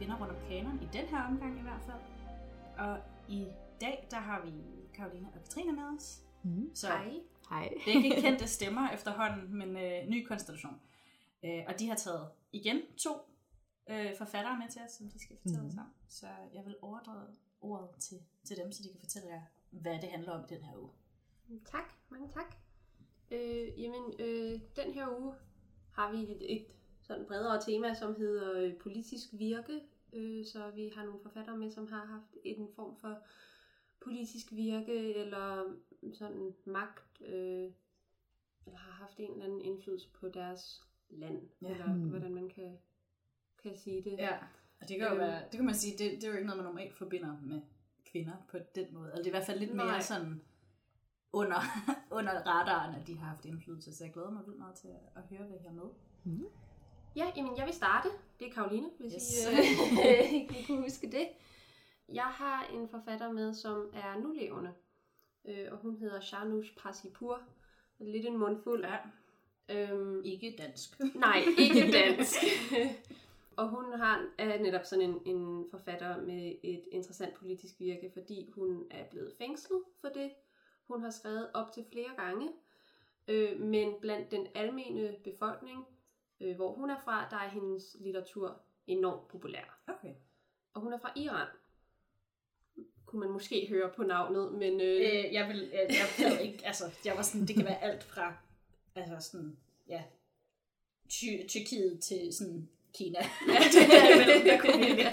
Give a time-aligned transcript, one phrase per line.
[0.00, 2.00] Kvinder rundt om kanon, i den her omgang i hvert fald.
[2.78, 3.46] Og i
[3.80, 4.52] dag, der har vi
[4.94, 6.22] Karoline og Katrine med os.
[6.42, 6.70] Mm.
[6.74, 7.14] Så Hej.
[7.50, 7.68] Hej.
[7.84, 10.80] begge kendte stemmer efterhånden, men øh, ny konstellation.
[11.44, 13.10] Øh, og de har taget igen to
[13.90, 15.78] øh, forfattere med til os, som de skal fortælle os Mhm.
[15.82, 15.86] om.
[16.08, 17.26] Så jeg vil overdrage
[17.60, 20.62] ordet til, til dem, så de kan fortælle jer, hvad det handler om i den
[20.64, 20.90] her uge.
[21.64, 22.54] Tak, mange tak.
[23.30, 25.34] Øh, jamen, øh, den her uge
[25.92, 26.66] har vi et, et
[27.10, 29.80] sådan bredere tema, som hedder øh, politisk virke.
[30.12, 33.18] Øh, så vi har nogle forfattere med, som har haft en form for
[34.00, 35.72] politisk virke, eller
[36.14, 37.70] sådan magt, øh,
[38.66, 41.70] eller har haft en eller anden indflydelse på deres land, Ja.
[41.70, 42.08] eller Hmm.
[42.08, 42.78] hvordan man kan,
[43.62, 44.12] kan sige det.
[44.18, 44.36] Ja,
[44.80, 45.20] og det kan jo Øhm.
[45.20, 47.60] være, det kan man sige, det, det er jo ikke noget, man normalt forbinder med
[48.04, 49.04] kvinder på den måde.
[49.10, 50.00] Eller det er i hvert fald lidt mere Nej.
[50.00, 50.40] sådan
[51.32, 51.60] under,
[52.18, 53.94] under radaren, at de har haft indflydelse.
[53.96, 55.88] Så jeg glæder mig vildt meget til at, at høre, hvad I har med.
[56.24, 56.46] Mm.
[57.16, 58.08] Ja, jamen jeg vil starte.
[58.40, 59.44] Det er Karoline, hvis Yes.
[59.44, 61.28] I øh, ikke kunne huske det.
[62.08, 64.72] Jeg har en forfatter med, som er nulevende.
[65.44, 67.40] Øh, og hun hedder Shanush Pasipur.
[67.98, 68.84] Lidt en mundfuld.
[68.84, 68.96] Ja.
[69.68, 71.00] Øhm, Ikke dansk.
[71.14, 72.36] nej, ikke dansk.
[73.56, 78.50] og hun har, er netop sådan en, en forfatter med et interessant politisk virke, fordi
[78.54, 80.30] hun er blevet fængslet for det.
[80.88, 82.48] Hun har skrevet op til flere gange.
[83.28, 85.86] Øh, men blandt den almene befolkning,
[86.40, 89.80] øh, hvor hun er fra, der er hendes litteratur enormt populær.
[89.88, 90.14] Okay.
[90.74, 91.46] Og hun er fra Iran.
[93.06, 94.80] Kunne man måske høre på navnet, men...
[94.80, 97.82] Øh, Øh, jeg vil, jeg, jeg ved ikke, altså, jeg var sådan, det kan være
[97.82, 98.34] alt fra,
[98.94, 99.56] altså sådan,
[99.88, 100.02] ja,
[101.08, 103.18] Ty- Tyrkiet til sådan Kina.
[103.48, 105.06] Ja, det er vel, jeg kunne vælge.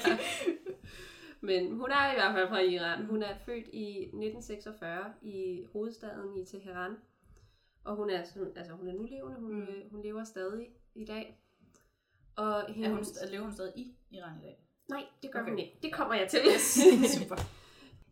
[1.42, 3.06] Men hun er i hvert fald fra Iran.
[3.06, 6.96] Hun er født i 1946 i hovedstaden i Teheran.
[7.84, 9.40] Og hun er, sådan- altså, hun er nulevende.
[9.40, 9.60] Hun, Mm.
[9.60, 9.90] mm.
[9.92, 11.40] hun lever stadig i dag.
[12.36, 14.58] Og Er hun, hendes, st- lever hun stadig i Iran i dag?
[14.90, 15.50] Nej, det gør Okay.
[15.50, 15.80] hun ikke.
[15.84, 16.40] Det kommer jeg til.
[17.20, 17.36] Super.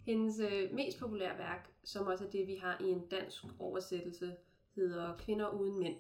[0.06, 4.36] Hendes øh, mest populære værk, som også er det, vi har i en dansk oversættelse,
[4.76, 5.96] hedder Kvinder uden mænd.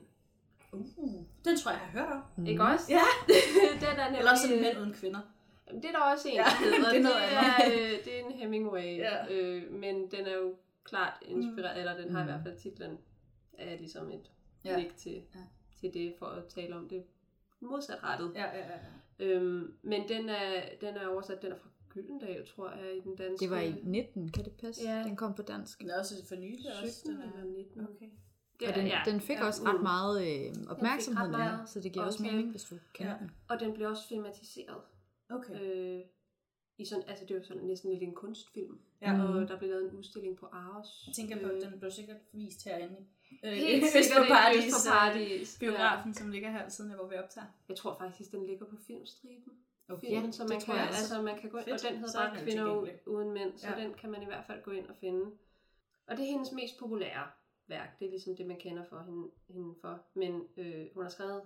[0.73, 2.21] Uh, den tror jeg, jeg har hørt om.
[2.37, 2.45] Mm.
[2.45, 2.85] Ikke også?
[2.89, 3.01] Ja.
[3.87, 5.19] den er Eller også nemlig, en mænd uden kvinder.
[5.71, 6.89] Det er der også en, Ja, der hedder.
[6.91, 9.33] det er noget det, er, øh, det er en Hemingway, Ja.
[9.33, 11.79] øh, men den er jo klart inspireret, mm.
[11.79, 12.29] eller den har i Mm.
[12.31, 12.97] hvert fald titlen
[13.59, 14.31] af ligesom et
[14.65, 14.83] Ja.
[14.97, 15.39] til, Ja.
[15.75, 17.03] Til det, for at tale om det
[17.59, 18.31] modsatrettet.
[18.35, 18.77] Ja, ja, ja.
[19.19, 23.15] Øhm, men den er, den er oversat, den er fra Gyldendal, tror jeg, i den
[23.15, 23.43] danske.
[23.43, 24.89] Det var i 19, kan det passe?
[24.89, 25.03] Ja.
[25.03, 25.79] Den kom på dansk.
[25.81, 26.93] Den er også for nylig også.
[26.99, 27.33] 17 Den er...
[27.33, 27.81] eller 19.
[27.81, 28.09] Okay.
[28.59, 29.01] Det Og den, ja.
[29.05, 29.45] den fik Ja.
[29.47, 33.11] også ret meget øh, opmærksomhed, ret meget så det giver også mening, hvis du kender
[33.11, 33.17] Ja.
[33.19, 33.31] den.
[33.49, 34.81] Og den blev også filmatiseret.
[35.29, 35.61] Okay.
[35.61, 36.01] Øh,
[36.77, 38.79] i sådan, altså det var sådan næsten lidt en kunstfilm.
[39.01, 39.23] Ja.
[39.23, 41.03] Og der blev lavet en udstilling på Aros.
[41.07, 42.95] Jeg tænker på, Øh, den blev sikkert vist herinde.
[43.43, 45.57] Øh, Helt Øst ikke Paradis, Øst øh, Paradis.
[45.59, 47.47] Biografen, som ligger her siden af, hvor vi optager.
[47.69, 49.53] Jeg tror faktisk, den ligger på filmstriben.
[49.89, 50.07] Okay.
[50.07, 50.99] Filmen, så det man tror kan, jeg også.
[50.99, 51.83] altså, man kan gå ind, Fedt.
[51.85, 53.77] og den hedder Så er bare Kvinder uden mænd, så Ja.
[53.79, 53.83] ja.
[53.83, 55.31] den kan man i hvert fald gå ind og finde.
[56.07, 57.27] Og det er hendes mest populære
[57.67, 57.99] værk.
[57.99, 59.99] Det er ligesom det, man kender for hende, hende for.
[60.13, 61.41] Men øh, hun har skrevet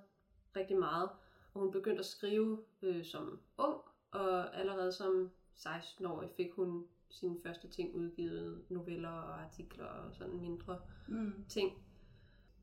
[0.55, 1.09] rigtig meget,
[1.53, 3.77] og hun begyndte at skrive øh, som ung,
[4.11, 10.37] og allerede som 16-årig fik hun sine første ting udgivet, noveller og artikler og sådan
[10.41, 11.45] mindre Mm.
[11.49, 11.71] ting.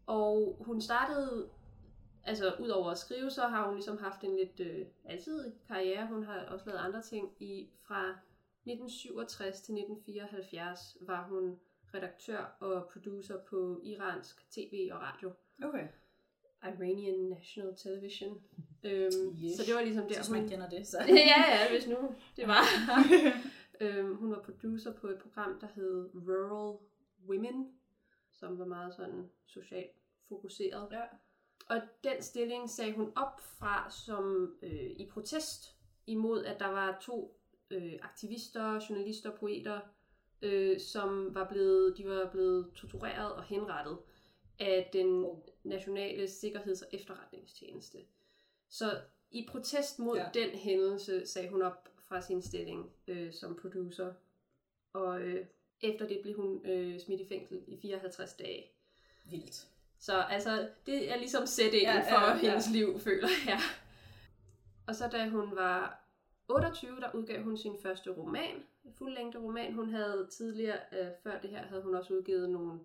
[0.07, 1.49] Og hun startede,
[2.25, 6.07] altså ud over at skrive, så har hun ligesom haft en lidt øh, altid karriere.
[6.07, 7.33] Hun har også lavet andre ting.
[7.41, 11.59] I, fra 1967 til 1974 var hun
[11.95, 15.33] redaktør og producer på iransk tv og radio.
[15.65, 15.89] Okay.
[16.63, 18.43] Iranian National Television.
[18.85, 19.57] Øhm, Yes.
[19.57, 20.49] Så det var ligesom der, hvis man hun...
[20.49, 20.99] kender det, så...
[21.09, 21.15] ja,
[21.55, 21.97] ja, hvis nu
[22.37, 22.63] det var.
[23.81, 26.79] øhm, hun var producer på et program, der hed Rural
[27.29, 27.79] Women,
[28.33, 29.97] som var meget sådan socialt
[30.29, 30.89] fokuseret.
[30.93, 31.03] ja.
[31.69, 35.77] Og den stilling sagde hun op fra som øh, i protest
[36.07, 37.41] imod, at der var to
[37.71, 39.81] øh, aktivister, journalister, poeter,
[40.43, 43.99] øh, som var blevet, de var blevet tortureret og henrettet
[44.59, 45.27] af den
[45.65, 47.99] nationale sikkerheds- og efterretningstjeneste.
[48.69, 49.01] Så
[49.31, 50.23] i protest mod Ja.
[50.25, 50.31] ja.
[50.41, 54.13] den hændelse sagde hun op fra sin stilling øh, som producer.
[54.93, 55.47] Og øh,
[55.81, 58.65] efter det blev hun øh, smidt i fængsel i 54 dage.
[59.25, 59.69] Vildt.
[59.99, 62.35] Så altså, det er ligesom sætningen Ja, for ja.
[62.35, 63.59] ja, hendes liv, føler jeg.
[64.87, 66.07] Og så da hun var
[66.49, 68.55] 28, der udgav hun sin første roman,
[68.85, 69.73] en fuldlængde roman.
[69.73, 72.81] Hun havde tidligere, øh, før det her, havde hun også udgivet nogle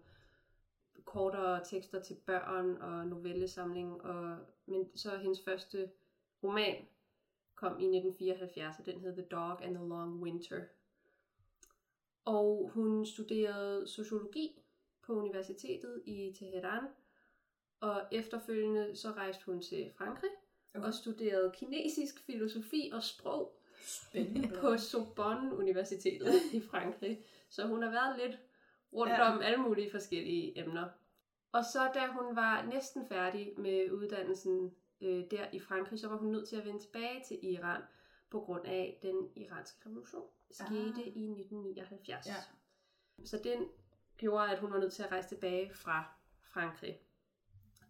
[1.06, 4.02] kortere tekster til børn og novellesamling.
[4.02, 5.90] Og, men så hendes første
[6.44, 6.76] roman
[7.62, 10.62] kom i 1974, og den hed The Dog and the Long Winter.
[12.26, 14.62] Og hun studerede sociologi
[15.02, 16.84] på universitetet i Teheran,
[17.80, 20.30] og efterfølgende så rejste hun til Frankrig,
[20.76, 20.88] okay.
[20.88, 24.48] og studerede kinesisk filosofi og sprog Spændende.
[24.62, 27.26] på Sorbonne Universitetet i Frankrig.
[27.50, 28.40] Så hun har været lidt
[28.94, 29.32] rundt Ja.
[29.32, 30.90] om alle mulige forskellige emner.
[31.52, 36.18] Og så da hun var næsten færdig med uddannelsen øh, der i Frankrig, så var
[36.18, 37.82] hun nødt til at vende tilbage til Iran
[38.30, 40.24] på grund af den iranske revolution.
[40.52, 41.08] Skete Ah.
[41.08, 42.28] i 1979.
[42.28, 42.34] Ja.
[43.26, 43.66] Så den
[44.18, 46.04] gjorde, at hun var nødt til at rejse tilbage fra
[46.54, 46.98] Frankrig.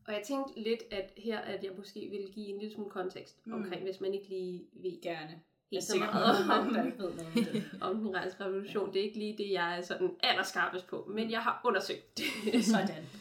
[0.08, 3.48] Og jeg tænkte lidt, at her, at jeg måske ville give en lille smule kontekst
[3.48, 3.54] Mm.
[3.54, 3.64] mm.
[3.64, 5.42] omkring, hvis man ikke lige ved Gerne.
[5.72, 7.70] helt så meget om, der ikke ved noget om det.
[7.82, 8.94] om den iranske revolution.
[8.94, 12.66] Det er ikke lige det, jeg er sådan allerskarpest på, men jeg har undersøgt det.
[12.66, 13.06] Sådan.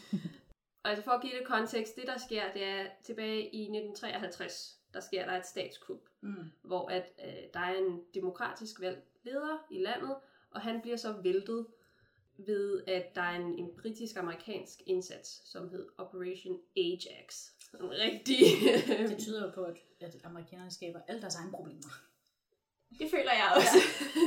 [0.83, 4.77] Og altså for at give det kontekst, det der sker, det er tilbage i 1953,
[4.93, 6.51] der sker der et statskup, Mm.
[6.61, 10.15] hvor at øh, der er en demokratisk valgt leder i landet,
[10.51, 11.67] og han bliver så væltet
[12.37, 17.49] ved, at der er en, en britisk-amerikansk indsats, som hed Operation Ajax.
[17.79, 18.37] En rigtig...
[19.09, 22.01] Det tyder jo på, at, at amerikanerne skaber alle deres egne problemer.
[22.99, 23.77] Det føler jeg også.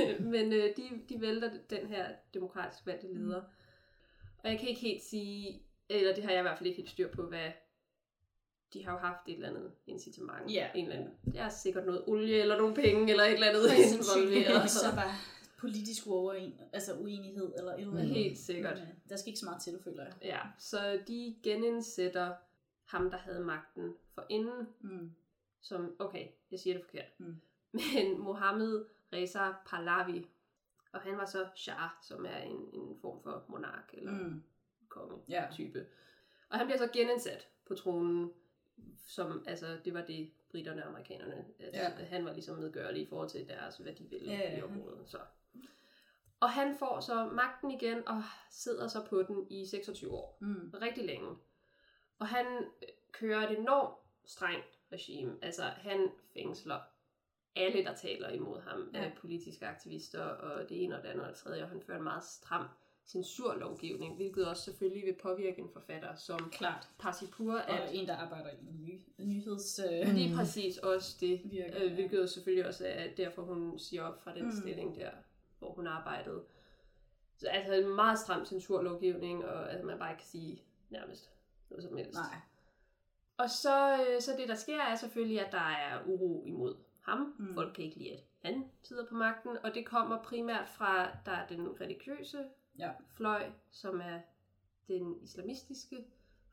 [0.00, 0.18] Ja.
[0.34, 3.40] Men øh, de, de vælter den her demokratisk valgte leder.
[3.40, 3.46] Mm.
[4.38, 6.90] Og jeg kan ikke helt sige, eller det har jeg i hvert fald ikke helt
[6.90, 7.52] styr på, hvad
[8.72, 10.52] de har jo haft et eller andet incitament.
[10.52, 10.68] Ja.
[10.74, 13.62] En eller anden, det er sikkert noget olie eller nogle penge eller et eller andet
[13.92, 14.70] involveret.
[14.70, 15.14] så bare
[15.58, 18.08] politisk uoverenig, altså uenighed eller et eller andet.
[18.14, 18.74] Helt sikkert.
[18.78, 20.12] Men, øh, der skal ikke så meget til, føler jeg.
[20.22, 22.34] Ja, så de genindsætter
[22.84, 25.10] ham, der havde magten for inden, Mm.
[25.60, 27.36] som, okay, jeg siger det forkert, Mm.
[27.72, 30.26] men Mohammed Reza Pahlavi,
[30.92, 34.42] og han var så Shah, som er en, en form for monark eller mm.
[34.94, 35.20] Mm.
[35.28, 35.40] Ja.
[35.40, 35.86] konge-type.
[36.48, 38.32] Og han bliver så genindsat på tronen,
[39.06, 42.04] som, altså, det var det britterne og amerikanerne, at Ja.
[42.04, 45.08] han var ligesom medgørlig i forhold til deres, hvad de ville Ja, ja, i området.
[45.08, 45.18] Så.
[46.40, 50.70] Og han får så magten igen, og sidder så på den i 26 år Mm.
[50.82, 51.36] rigtig længe.
[52.18, 52.46] Og han
[52.82, 53.94] øh, kører et enormt
[54.24, 55.38] strengt regime.
[55.42, 56.80] Altså, han fængsler
[57.56, 59.02] alle, der taler imod ham, Ja.
[59.02, 59.12] ja.
[59.20, 62.04] politiske aktivister, og det ene og det andet og det tredje, og han fører en
[62.04, 62.66] meget stram
[63.06, 66.88] censurlovgivning, hvilket også selvfølgelig vil påvirke en forfatter som Klart.
[66.98, 69.80] Parsipur, Og at en, der arbejder i ny, nyheds...
[69.92, 74.02] Øh, lige præcis også det, Virker, øh, hvilket jo selvfølgelig også er derfor, hun siger
[74.04, 74.46] op fra den Mm.
[74.48, 74.56] mm.
[74.60, 75.10] stilling der,
[75.58, 76.42] hvor hun arbejdede.
[77.36, 81.30] Så altså en meget stram censurlovgivning, og at man bare ikke kan sige nærmest
[81.70, 82.14] noget som helst.
[82.14, 82.40] Nej.
[83.36, 87.34] Og så, øh, så det, der sker, er selvfølgelig, at der er uro imod ham.
[87.38, 87.44] Mm.
[87.46, 87.54] Mm.
[87.54, 91.32] Folk kan ikke lide, at han sidder på magten, og det kommer primært fra, der
[91.32, 92.44] er den religiøse
[92.78, 92.90] Ja.
[93.16, 94.20] fløj, som er
[94.88, 95.96] den islamistiske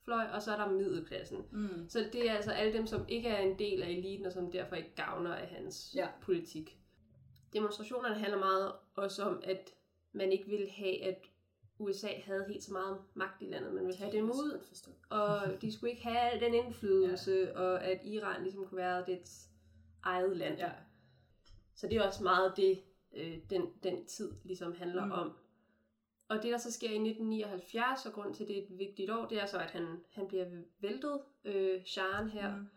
[0.04, 1.38] fløj, og så er der middelklassen.
[1.52, 1.90] Mm.
[1.90, 4.52] Så det er altså alle dem, som ikke er en del af eliten, og som
[4.52, 6.08] derfor ikke gavner af hans Ja.
[6.22, 6.78] politik.
[7.54, 9.70] Demonstrationerne handler meget også om, at
[10.12, 11.18] man ikke vil have, at
[11.80, 13.74] USA havde helt så meget magt i landet.
[13.74, 14.60] Man ville have dem ud,
[15.10, 17.60] og de skulle ikke have al den indflydelse, ja.
[17.60, 19.50] og at Iran ligesom kunne være dets
[20.04, 20.58] eget land.
[20.58, 20.72] Ja.
[21.76, 22.82] Så det er også meget det,
[23.14, 25.12] øh, den, den tid ligesom handler mm.
[25.12, 25.38] om.
[26.32, 29.12] Og det, der så sker i 1979, og grund til, at det er et vigtigt
[29.12, 30.46] år, det er så, at han, han bliver
[30.80, 32.56] væltet, øh, Shahen her.
[32.58, 32.68] Mm.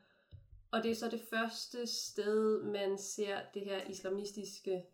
[0.70, 4.84] Og det er så det første sted, man ser det her islamistiske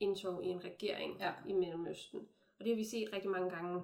[0.00, 1.32] indtog i en regering Ja.
[1.48, 2.20] i Mellemøsten.
[2.58, 3.82] Og det har vi set rigtig mange gange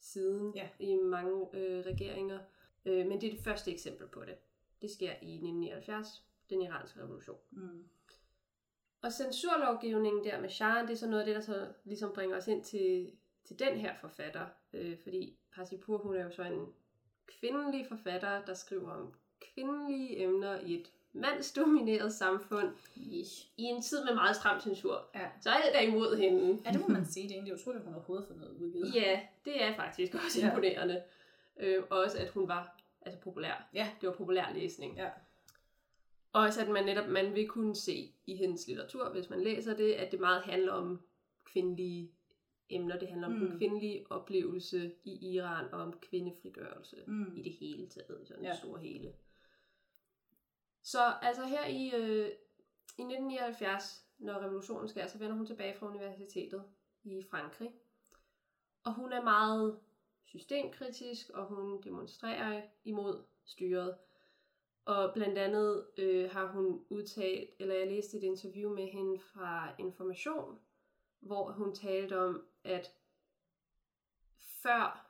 [0.00, 0.68] siden Ja.
[0.78, 2.38] i mange øh, regeringer.
[2.84, 4.34] Øh, men det er det første eksempel på det.
[4.82, 7.38] Det sker i 1979, den iranske revolution.
[7.50, 7.84] Mm.
[9.02, 12.36] Og censurlovgivningen der med Shahen, det er så noget af det, der så ligesom bringer
[12.36, 13.12] os ind til,
[13.48, 14.46] til den her forfatter.
[14.72, 16.66] Øh, fordi Parsipur, hun er jo så en
[17.26, 23.46] kvindelig forfatter, der skriver om kvindelige emner i et mandsdomineret samfund Ish.
[23.56, 25.08] i en tid med meget stram censur.
[25.14, 25.28] Ja.
[25.40, 26.58] Så alt er imod hende.
[26.66, 27.22] ja, det må man sige.
[27.24, 28.94] Det er egentlig utroligt, at hun overhovedet har fået noget udgivet.
[28.94, 30.48] Ja, det er faktisk også Ja.
[30.48, 31.02] imponerende.
[31.60, 33.68] Øh, og også, at hun var altså populær.
[33.74, 33.90] Ja.
[34.00, 34.96] Det var populær læsning.
[34.96, 35.08] Ja.
[36.32, 39.76] Og også, at man netop man vil kunne se i hendes litteratur, hvis man læser
[39.76, 41.00] det, at det meget handler om
[41.44, 42.10] kvindelige
[42.70, 42.98] emner.
[42.98, 43.40] Det handler om Mm.
[43.48, 47.36] den kvindelige oplevelse i Iran, og om kvindefrigørelse Mm.
[47.36, 48.50] i det hele taget, i sådan Ja.
[48.50, 49.12] det store hele.
[50.82, 52.28] Så altså her i, øh,
[52.98, 56.64] i 1979, når revolutionen sker, så vender hun tilbage fra universitetet
[57.04, 57.70] i Frankrig.
[58.84, 59.78] Og hun er meget
[60.24, 63.96] systemkritisk, og hun demonstrerer imod styret.
[64.84, 69.74] Og blandt andet øh, har hun udtalt, eller jeg læste et interview med hende fra
[69.78, 70.58] Information,
[71.20, 72.92] hvor hun talte om, at
[74.38, 75.04] før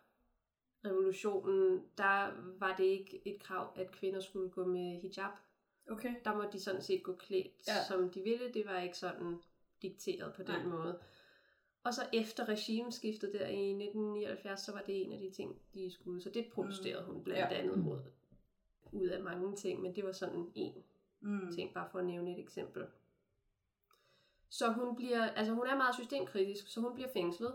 [0.84, 5.30] revolutionen, der var det ikke et krav, at kvinder skulle gå med hijab.
[5.90, 6.14] Okay.
[6.24, 7.84] Der måtte de sådan set gå klædt, Ja.
[7.88, 8.52] som de ville.
[8.54, 9.38] Det var ikke sådan
[9.82, 10.64] dikteret på den Nej.
[10.66, 11.00] måde.
[11.84, 15.90] Og så efter regimeskiftet der i 1979, så var det en af de ting, de
[15.90, 16.22] skulle.
[16.22, 17.58] Så det protesterede hun blandt Ja.
[17.58, 18.00] andet mod.
[18.92, 20.72] Ud af mange ting, men det var sådan en
[21.20, 21.52] Mm.
[21.52, 22.86] ting, bare for at nævne et eksempel.
[24.50, 27.52] Så hun bliver, altså hun er meget systemkritisk, så hun bliver fængslet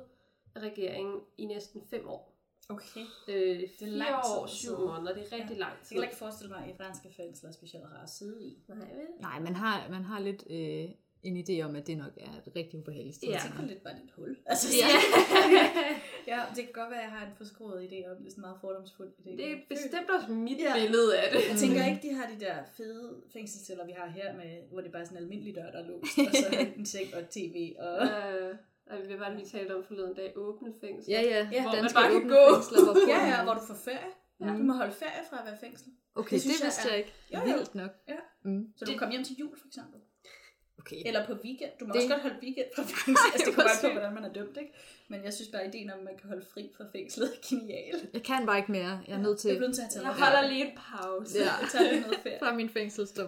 [0.55, 2.29] af regeringen i næsten fem år.
[2.69, 3.01] Okay.
[3.27, 4.79] Øh, lang fire tid år, syv sidde.
[4.79, 5.59] måneder, det er rigtig Ja.
[5.59, 5.87] lang Jeg tid.
[5.89, 8.57] kan heller ikke forestille mig, at i franske fængsler er specielt rart at sidde i.
[8.67, 9.07] Nej, vel?
[9.19, 10.89] Nej, man har, man har lidt øh,
[11.23, 13.27] en idé om, at det nok er et rigtig ubehageligt sted.
[13.27, 13.33] Ja.
[13.33, 14.37] Jeg tænker lidt bare, det er et hul.
[14.45, 14.87] Altså, Ja.
[16.33, 18.41] ja, det kan godt være, at jeg har en forskruet idé om, det er sådan
[18.43, 19.31] en meget fordomsfuld idé.
[19.39, 20.73] Det er bestemt også mit Ja.
[20.81, 21.39] billede af det.
[21.49, 24.91] Jeg tænker ikke, de har de der fede fængselsceller, vi har her, med, hvor det
[24.91, 26.47] bare er sådan en almindelig dør, der er låst, og så
[26.77, 27.57] en seng og et tv.
[27.79, 27.95] Og...
[28.07, 28.55] Øh,
[28.91, 31.11] og vi var lige talt om forleden dag, åbne fængsel.
[31.11, 31.41] Ja, ja.
[31.51, 32.43] Ja, hvor man bare kan gå.
[32.53, 34.11] fængsler, hvor Ja, ja, hvor du får ferie.
[34.39, 34.45] Ja.
[34.45, 35.87] Du må holde ferie fra at være fængsel.
[36.15, 37.13] Okay, Det det, synes det jeg vidste er- jeg ikke.
[37.33, 37.57] Jo, jo.
[37.57, 37.91] Vildt nok.
[38.07, 38.19] Ja.
[38.43, 38.67] Mm.
[38.77, 39.99] Så du kan komme hjem til jul, for eksempel.
[40.85, 41.01] Okay.
[41.05, 41.71] Eller på weekend.
[41.79, 43.25] Du må Det- også godt holde weekend fra fængsel.
[43.33, 44.73] Altså, det kommer bare på, hvordan man er dømt, ikke?
[45.07, 47.37] Men jeg synes bare, at ideen om, at man kan holde fri fra fængslet er
[47.49, 48.07] genial.
[48.13, 48.93] Jeg kan bare ikke mere.
[49.07, 50.49] Jeg er nødt til Jeg bliver nødt til at tage Jeg holder ferie.
[50.53, 51.37] lige en pause.
[51.39, 51.43] Ja.
[51.61, 52.39] Jeg tager lige noget ferie.
[52.39, 53.27] fra min fængselsdom.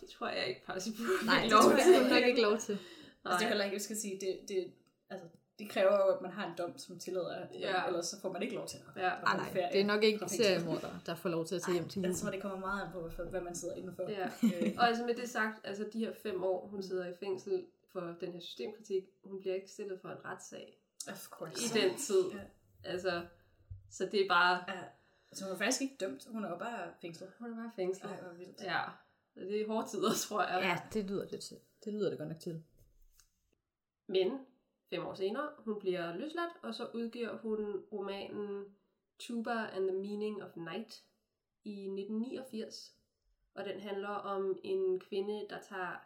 [0.00, 1.02] Det tror jeg ikke passer på.
[1.26, 1.78] Nej, det det tror jeg
[2.12, 2.42] jeg nok ikke.
[2.42, 2.78] lov til.
[3.24, 4.66] Altså, det er heller ikke, jeg skal sige, det, det,
[5.58, 7.86] det kræver jo, at man har en dom, som tillader, at Ja.
[7.86, 9.16] ellers så får man ikke lov til at Ja.
[9.16, 10.46] at Nej, ferie det er nok ikke fra fængslet.
[10.46, 12.08] seriemorder, der får lov til at tage hjem til jul.
[12.08, 14.10] Jeg tror, det kommer meget an på, hvad- man sidder indenfor.
[14.10, 14.26] Ja.
[14.42, 17.66] Øh, Og altså med det sagt, altså de her fem år, hun sidder i fængsel
[17.92, 20.78] for den her systemkritik, hun bliver ikke stillet for en retssag
[21.10, 21.78] of course.
[21.78, 22.24] i den tid.
[22.32, 22.40] Ja.
[22.90, 23.26] Altså,
[23.90, 24.80] så det er bare, Ja.
[25.30, 26.26] Altså, hun er faktisk ikke dømt.
[26.30, 27.30] Hun er jo bare fængslet.
[27.38, 28.10] hun er bare fængslet.
[28.10, 28.60] Ej, hvor vildt.
[28.62, 28.80] Ja,
[29.34, 30.60] det er hårde tider, tror jeg.
[30.62, 31.56] Ja, det lyder det til.
[31.84, 32.62] Det lyder det godt nok til.
[34.06, 34.38] Men
[34.90, 38.64] fem år senere, hun bliver løsladt, og så udgiver hun romanen
[39.18, 41.04] Tuba and the Meaning of Night
[41.64, 42.96] i 1989.
[43.54, 45.96] Og den handler om en kvinde, der tager,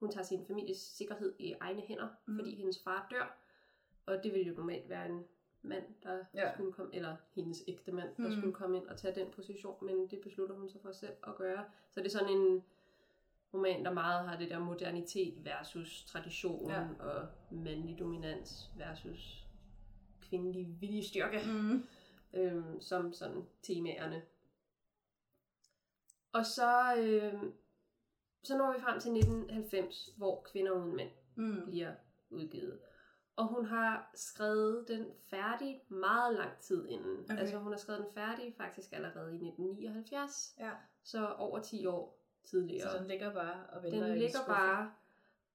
[0.00, 2.38] hun tager sin families sikkerhed i egne hænder, mm.
[2.38, 3.36] fordi hendes far dør.
[4.06, 5.24] Og det ville jo normalt være en
[5.62, 6.52] mand, der Ja.
[6.54, 8.32] skulle komme, eller hendes ægte mand, der Mhm.
[8.40, 11.36] skulle komme ind og tage den position, men det beslutter hun sig for selv at
[11.36, 11.64] gøre.
[11.90, 12.64] Så det er sådan en
[13.54, 16.86] roman, der meget har det der modernitet versus tradition Ja.
[17.00, 19.46] og mandlig dominans versus
[20.20, 21.84] kvindelig viljestyrke Mm.
[22.34, 24.22] øhm, som sådan temaerne.
[26.32, 27.52] Og så, øhm,
[28.44, 31.64] så når vi frem til 1990, hvor Kvinder uden mænd Mm.
[31.66, 31.94] bliver
[32.30, 32.78] udgivet.
[33.36, 37.24] Og hun har skrevet den færdig meget lang tid inden.
[37.24, 37.38] Okay.
[37.38, 40.70] Altså hun har skrevet den færdig faktisk allerede i 1979, Ja.
[41.02, 42.17] så over 10 år
[42.50, 42.90] tidligere.
[42.90, 44.92] Så den ligger bare og venter Den ligger bare,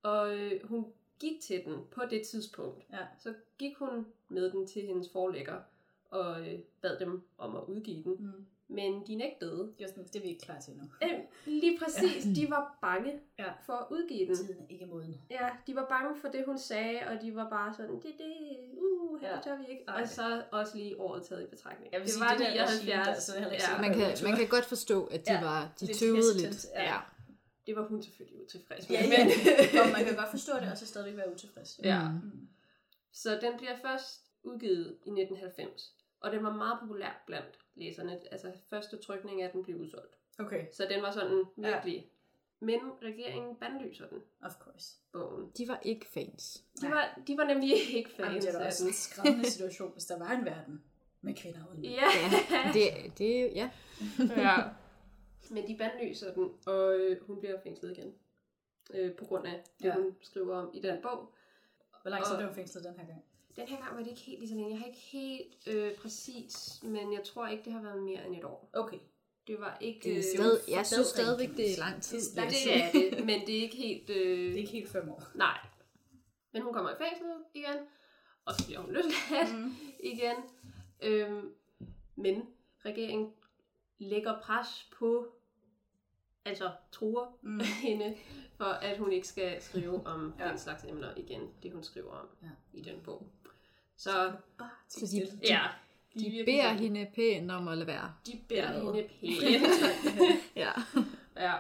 [0.03, 2.85] og øh, hun gik til den på det tidspunkt.
[2.91, 3.07] Ja.
[3.19, 5.61] Så gik hun med den til hendes forlægger
[6.09, 8.25] og øh, bad dem om at udgive den.
[8.25, 8.45] Mm.
[8.73, 9.73] Men de nægtede.
[9.77, 10.83] Det er, sådan, det er vi ikke klar til nu.
[11.03, 13.51] Øh, lige præcis, de var bange Ja.
[13.65, 14.35] for at udgive den.
[14.35, 15.21] Tiden er ikke moden.
[15.29, 18.33] Ja, de var bange for det, hun sagde, og de var bare sådan, det, det,
[18.77, 19.35] uh, her Ja.
[19.35, 19.41] ja.
[19.41, 19.83] tør vi ikke.
[19.87, 20.01] Ej.
[20.01, 21.93] Og så også lige året taget i betragtning.
[21.93, 23.25] Jeg vil det sige, var det der regime, 79.
[23.25, 25.97] der, er ja, Man kan, man kan godt forstå, at de Ja, var de lidt
[25.97, 26.65] tøvede lidt.
[26.75, 26.83] ja.
[26.83, 26.97] Ja.
[27.67, 29.17] det var hun selvfølgelig utilfreds Ja, med.
[29.17, 31.79] men Men, og man kan godt forstå det, og så stadigvæk være utilfreds.
[31.83, 32.09] ja.
[32.09, 32.47] Mm.
[33.13, 38.19] Så den bliver først udgivet i 1990, og den var meget populær blandt læserne.
[38.31, 40.17] Altså første trykning af den blev udsolgt.
[40.39, 41.95] Okay, Så den var sådan virkelig.
[41.95, 42.01] Ja.
[42.59, 44.95] Men regeringen bandlyser den, of course.
[45.11, 45.51] bogen.
[45.57, 46.63] De var ikke fans.
[46.81, 49.49] De var, de var nemlig ikke Jamen, fans det er da af også en skræmmende
[49.49, 50.83] situation, hvis der var en verden
[51.21, 51.83] med kvinder uden.
[51.85, 52.03] Ja.
[52.51, 53.69] Ja, det, det ja.
[54.19, 54.57] ja.
[55.49, 58.13] Men de bandlyser den, og øh, hun bliver fængslet igen.
[58.93, 59.95] Øh, på grund af det, Ja.
[59.95, 61.33] hun skriver om i den bog.
[62.01, 63.23] Hvor lang tid blev hun fængslet den her gang?
[63.55, 64.69] Den her gang var det ikke helt lige så længe.
[64.71, 68.35] Jeg har ikke helt øh, præcis, men jeg tror ikke, det har været mere end
[68.35, 68.69] et år.
[68.73, 68.99] Okay.
[69.47, 69.99] Det var ikke...
[70.03, 72.19] Det er øh, stadig- Stadig, jeg synes stadigvæk, det er lang tid.
[72.35, 74.09] Jeg det er det, men det er ikke helt...
[74.09, 74.15] Øh,
[74.47, 75.23] Det er ikke helt fem år.
[75.35, 75.57] Nej.
[76.53, 77.75] Men hun kommer i fængsel igen,
[78.45, 79.71] og så bliver hun løsladt Mm.
[79.99, 80.35] igen.
[81.01, 81.53] Øhm,
[82.15, 82.43] men
[82.85, 83.33] regeringen
[83.97, 85.33] lægger pres på,
[86.45, 87.59] altså truer Mm.
[87.83, 88.17] hende,
[88.57, 90.49] for at hun ikke skal skrive om ja.
[90.49, 92.47] den slags emner igen, det hun skriver om Ja.
[92.73, 93.27] i den bog.
[93.97, 95.39] Så Bare Så til de- stille.
[95.43, 95.61] ja,
[96.13, 98.13] De virkelig beder hende pænt om at lade være.
[98.25, 98.79] De beder Ja.
[98.79, 99.41] hende pænt.
[100.55, 100.71] Ja.
[101.37, 101.53] ja,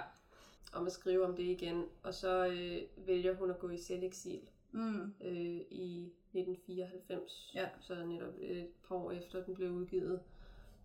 [0.73, 1.85] om at skrive om det igen.
[2.03, 4.39] Og så øh, vælger hun at gå i selveksil
[4.71, 5.13] Mm.
[5.23, 7.51] øh, i 1994.
[7.55, 7.67] Ja.
[7.81, 10.19] Så netop et par år efter den blev udgivet.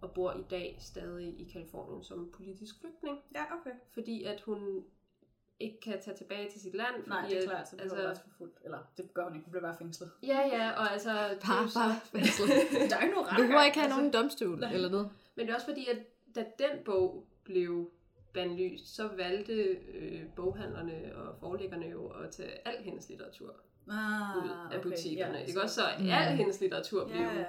[0.01, 3.19] Og bor i dag stadig i Kalifornien som politisk flygtning.
[3.35, 3.71] Ja, okay.
[3.91, 4.85] Fordi at hun
[5.61, 6.95] ikke kan tage tilbage til sit land.
[6.97, 7.97] Fordi Nej, det er klart, så bliver altså...
[7.97, 8.59] hun også forfulgt.
[8.65, 10.11] Eller, det gør hun ikke, hun bliver bare fængslet.
[10.23, 11.11] Ja, ja, og altså...
[11.47, 12.49] Bare, så- bare fængslet.
[12.91, 13.99] Der er ikke nogen Vi behøver ikke have altså.
[13.99, 14.73] nogen domstol Nej.
[14.73, 15.11] eller noget.
[15.35, 15.99] Men det er også fordi, at
[16.35, 17.91] da den bog blev
[18.35, 19.53] bandlyst, så valgte
[19.95, 23.55] øh, boghandlerne og forlæggerne jo at tage al hendes litteratur
[23.91, 25.47] Ah, ud af butikkerne.
[25.47, 25.75] ikke også?
[25.75, 26.09] Så Mm.
[26.11, 27.45] al hendes litteratur blev Ja, ja.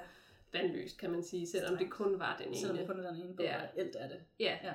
[0.52, 2.58] bandlyst, kan man sige, selvom det kun var den ene.
[2.58, 3.62] Selvom det kun er den ene bog, Ja.
[3.62, 3.68] ja.
[3.82, 4.18] alt er det.
[4.40, 4.58] Ja.
[4.64, 4.74] Ja.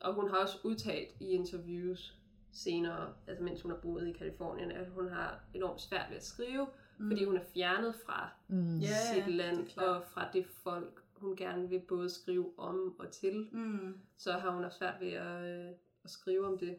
[0.00, 2.17] og hun har også udtalt i interviews
[2.58, 6.24] senere, altså mens hun har boet i Kalifornien, at hun har enormt svært ved at
[6.24, 6.66] skrive,
[6.98, 7.10] mm.
[7.10, 8.80] fordi hun er fjernet fra Mm.
[9.14, 13.48] Sit land og fra det folk, hun gerne vil både skrive om og til.
[13.52, 14.00] Mm.
[14.16, 15.70] Så har hun også svært ved at, øh,
[16.04, 16.78] at skrive om det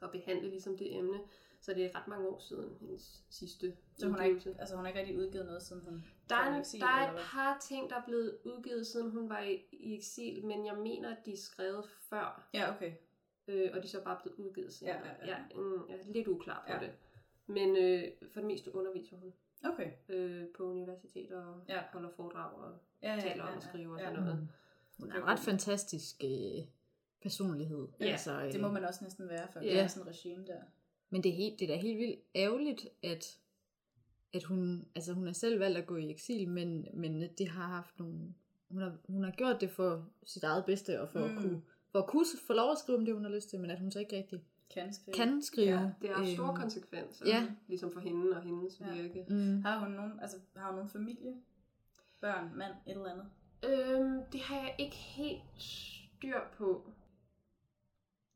[0.00, 1.18] og behandle ligesom det emne.
[1.60, 4.48] Så det er ret mange år siden hendes sidste Så hun har, udgivelse.
[4.48, 6.80] ikke, altså, hun har ikke rigtig udgivet noget, siden hun Der er, kom i eksil,
[6.80, 10.44] der er et par ting, der er blevet udgivet, siden hun var i, i eksil,
[10.44, 12.92] men jeg mener, at de er skrevet før, Ja, okay.
[13.48, 14.94] Øh, og de er så bare blevet udgivet senere.
[14.96, 15.36] Ja, ja, ja.
[15.36, 16.78] Jeg, mm, jeg er lidt uklar på Ja.
[16.80, 16.90] det.
[17.46, 19.32] Men øh, for det meste underviser hun
[19.64, 19.90] Okay.
[20.08, 21.82] øh, på universitet og Ja.
[21.92, 24.04] holder foredrag og Ja, ja, taler om ja, at skrive og ja.
[24.06, 24.48] sådan noget.
[24.98, 26.64] Hun er en ret fantastisk øh,
[27.22, 27.88] personlighed.
[28.00, 29.66] Ja, altså, øh, Det må man også næsten være, for Ja.
[29.66, 30.60] det er sådan et regime der.
[31.10, 33.38] Men det er, helt, det er da helt vildt ærgerligt, at,
[34.34, 37.66] at hun, altså hun har selv valgt at gå i eksil, men, men det har
[37.66, 38.34] haft nogle,
[38.68, 41.18] hun har, hun har gjort det for sit eget bedste, og for.
[41.18, 41.36] Mm.
[41.36, 41.62] at kunne,
[41.94, 43.80] for at kunne få lov at skrive om det, hun har lyst til, men at
[43.80, 44.42] hun så ikke rigtig
[44.74, 45.14] Kan skrive.
[45.14, 45.68] kan skrive.
[45.78, 47.46] Ja, Det har store Øhm, konsekvenser, ja.
[47.68, 48.92] ligesom for hende og hendes Ja.
[49.02, 49.24] virke.
[49.28, 49.62] Mm.
[49.62, 51.34] Har hun nogen, altså, har hun nogen familie?
[52.20, 53.26] Børn, mand, et eller andet?
[53.68, 56.90] Øhm, det har jeg ikke helt styr på.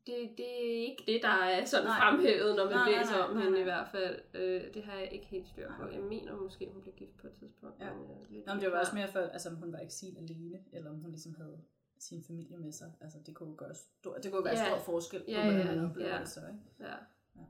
[0.07, 1.99] Det, det er ikke det, der er sådan Nej.
[1.99, 3.61] fremhævet, når man Nej, nej, læser nej, om nej, hende nej.
[3.61, 4.19] i hvert fald.
[4.33, 5.83] Øh, det har jeg ikke helt styr på.
[5.83, 5.93] Nej.
[5.93, 7.75] Jeg mener måske, hun blev gift på et tidspunkt.
[7.79, 7.93] Ja.
[7.93, 10.17] men er lidt Nå, men det var også mere for, altså, om hun var eksil
[10.17, 11.57] alene, eller om hun ligesom havde
[11.99, 12.91] sin familie med sig.
[13.01, 14.65] Altså, det kunne jo gøre stor, det kunne være Ja.
[14.69, 16.19] stor forskel på, Ja, hvordan ja, man oplever ja.
[16.19, 16.59] det så, ikke?
[16.79, 16.95] Ja.
[17.35, 17.45] Ja.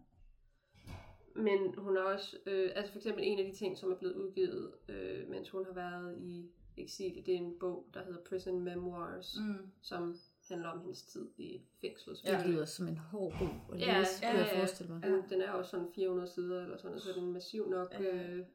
[1.36, 4.16] Men hun har også, øh, altså for eksempel en af de ting, som er blevet
[4.16, 8.60] udgivet, øh, mens hun har været i eksil, det er en bog, der hedder Prison
[8.60, 9.72] Memoirs, mm.
[9.82, 10.16] Som
[10.50, 12.20] handler om hendes tid i fængslet.
[12.26, 14.60] Det lyder som en hård bog at læse, Ja, ja, ja, jeg ja.
[14.60, 15.04] forestille mig.
[15.04, 18.00] Den, den er også sådan 400 sider eller sådan, så den er massiv nok, Ja.
[18.02, 18.46] øh,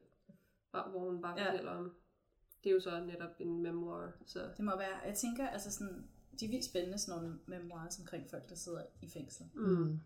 [0.71, 1.51] bare- hvor hun bare Ja.
[1.51, 1.95] fortæller om.
[2.65, 6.03] Det er jo så netop en memoir, så Det må være, jeg tænker, altså sådan,
[6.39, 9.45] de er vildt spændende, sådan nogle memoirs omkring folk, der sidder i fængsel.
[9.53, 9.99] mm.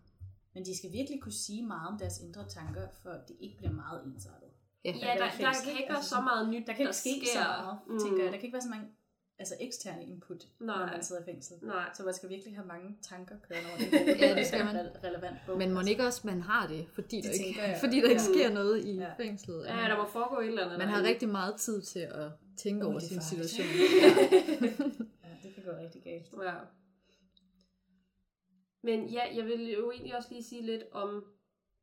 [0.54, 3.72] Men de skal virkelig kunne sige meget om deres indre tanker, for det ikke bliver
[3.72, 4.48] meget ensartet.
[4.84, 4.90] Ja.
[4.92, 5.80] Ja, der, der fængsel, kan ikke?
[5.82, 7.32] ikke være Altså så meget nyt, Der kan ikke ske sker.
[7.32, 7.98] så meget, mm.
[7.98, 8.32] tænker jeg.
[8.32, 8.86] Der kan ikke være så mange
[9.38, 10.78] altså, eksterne input, Nej.
[10.78, 11.56] når man sidder i fængsel.
[11.62, 11.88] Nej.
[11.96, 13.78] Så man skal virkelig have mange tanker kørende over
[14.14, 14.20] det.
[14.20, 14.76] Ja, det skal man.
[14.76, 15.58] Re- relevant bog.
[15.58, 15.90] Men må altså.
[15.90, 17.76] ikke også, man har det, fordi Det der, ikke, tænker jeg.
[17.80, 18.32] fordi der ikke Ja.
[18.34, 19.12] sker noget i Ja.
[19.16, 19.64] fængslet.
[19.66, 20.78] Ja, der må foregå et eller andet.
[20.78, 22.30] Man har rigtig meget tid til at
[22.62, 23.66] tænke over er sin situation.
[25.24, 26.32] Ja, det kan gå rigtig galt.
[26.42, 26.54] Ja.
[28.82, 31.24] Men ja, jeg vil jo egentlig også lige sige lidt om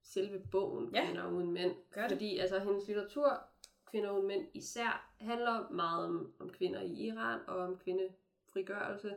[0.04, 1.06] selve bogen, Ja.
[1.06, 1.76] Kvinder uden mænd.
[1.92, 2.12] Gør det.
[2.12, 3.48] Fordi altså, hendes litteratur,
[3.86, 9.16] Kvinder uden mænd især, handler meget om, om kvinder i Iran og om kvindefrigørelse.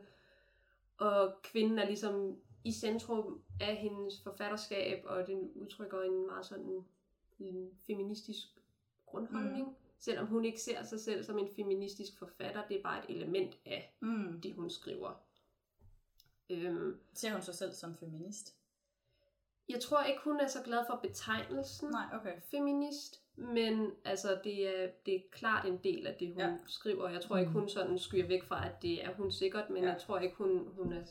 [0.99, 6.85] Og kvinden er ligesom i centrum af hendes forfatterskab, og den udtrykker en meget sådan
[7.39, 8.47] en feministisk
[9.07, 9.69] grundholdning.
[9.69, 9.75] Mm.
[10.01, 13.59] Selvom hun ikke ser sig selv som en feministisk forfatter, det er bare et element
[13.67, 14.41] af Mm.
[14.41, 15.23] det, hun skriver.
[16.51, 18.55] Øhm, Ser hun sig selv som feminist?
[19.69, 22.33] jeg tror ikke, hun er så glad for betegnelsen Nej, okay.
[22.51, 26.57] feminist, men altså, det, er, det er klart en del af det, hun Ja.
[26.67, 27.09] skriver.
[27.09, 29.91] Jeg tror ikke, hun sådan skyer væk fra, at det er hun sikkert, men Ja.
[29.93, 31.03] jeg tror ikke, hun, hun er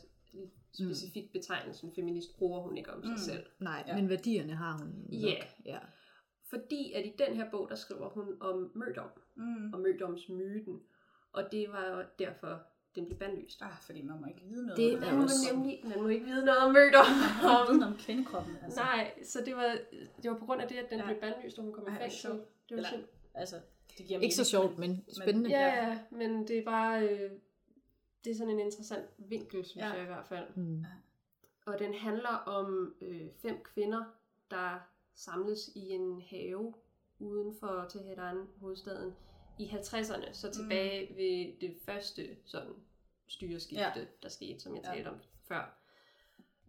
[0.72, 3.16] specifikt betegnelsen feminist, bruger hun ikke om sig Mm.
[3.18, 3.46] selv.
[3.58, 3.96] Nej, Ja.
[3.96, 5.22] men værdierne har hun nok.
[5.22, 5.42] Ja.
[5.64, 5.78] ja.
[6.50, 9.72] Fordi at i den her bog, der skriver hun om mødom, Mm.
[9.72, 10.80] og mødomsmyten,
[11.32, 12.60] og det var jo derfor,
[12.94, 13.62] den blev bandlyst.
[13.62, 14.76] Ah, fordi man må ikke vide noget.
[14.76, 17.06] Det om er Man må nemlig, man må ikke vide noget om mødom.
[17.42, 18.56] Man må ikke vide noget om kvindekroppen.
[18.62, 18.80] Altså.
[18.80, 19.76] Nej, så det var,
[20.22, 21.04] det var på grund af det, at den Ja.
[21.06, 22.30] blev bandlyst, og hun kom i fængsel.
[22.30, 22.38] Det
[22.70, 23.56] var Eller- simpelthen Altså,
[23.98, 25.50] det giver Ikke så sjovt, men spændende.
[25.50, 27.30] Ja, ja, men det er bare, øh,
[28.24, 29.90] det er sådan en interessant vinkel, synes ja.
[29.92, 30.46] jeg i hvert fald.
[30.56, 30.84] Mm.
[31.66, 34.04] Og den handler om øh, fem kvinder,
[34.50, 36.74] der samles i en have
[37.18, 39.12] uden for Teheran, hovedstaden,
[39.58, 41.16] i 50'erne, så tilbage mm.
[41.16, 42.72] ved det første sådan
[43.26, 44.04] styreskifte, Ja.
[44.22, 44.92] der skete, som jeg Ja.
[44.94, 45.16] talte om
[45.48, 45.76] før.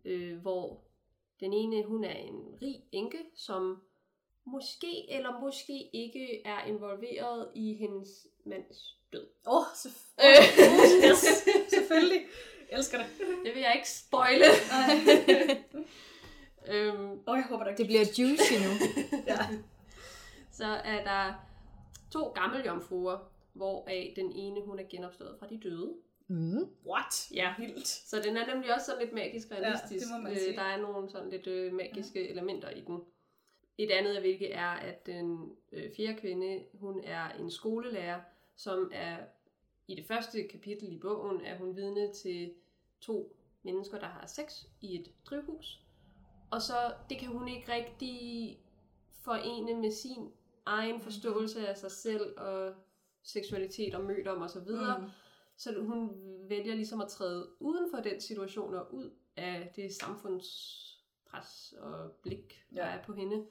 [0.06, 0.82] Øh, hvor
[1.40, 3.82] den ene, hun er en rig enke, som
[4.46, 9.28] måske eller måske ikke er involveret i hendes mands død.
[9.48, 11.10] Åh, oh, selvf- Øh.
[11.12, 11.20] yes,
[11.76, 12.22] selvfølgelig.
[12.72, 13.08] Jeg elsker det.
[13.46, 14.46] Det vil jeg ikke spoile.
[16.68, 18.72] Øhm, oh, jeg håber, der Det bliver juicy nu.
[19.32, 19.38] ja.
[20.52, 21.34] så er der
[22.12, 23.18] to gammeljomfruer,
[23.54, 25.94] hvoraf den ene hun er genopstået fra de døde.
[26.28, 26.70] Mm.
[26.86, 27.32] What?
[27.34, 27.54] Ja.
[27.60, 27.88] Vildt.
[27.88, 30.06] Så den er nemlig også sådan lidt magisk realistisk.
[30.06, 30.56] det må man Øh, sige.
[30.56, 32.32] Der er nogle sådan lidt øh, magiske ja.
[32.32, 33.00] elementer i den.
[33.78, 38.22] Et andet af hvilket er, at den øh, fjerde kvinde, hun er en skolelærer,
[38.56, 39.18] som er
[39.88, 42.54] i det første kapitel i bogen, er hun vidne til
[43.02, 45.82] to mennesker, der har sex i et drivhus.
[46.52, 48.58] Og så, det kan hun ikke rigtig
[49.22, 50.32] forene med sin
[50.66, 52.74] egen forståelse af sig selv og
[53.24, 54.98] seksualitet og mødom og så videre.
[54.98, 55.08] Mm.
[55.58, 56.10] Så hun
[56.50, 62.66] vælger ligesom at træde uden for den situation og ud af det samfundspres og blik,
[62.76, 62.92] der Ja.
[62.98, 63.46] er på hende.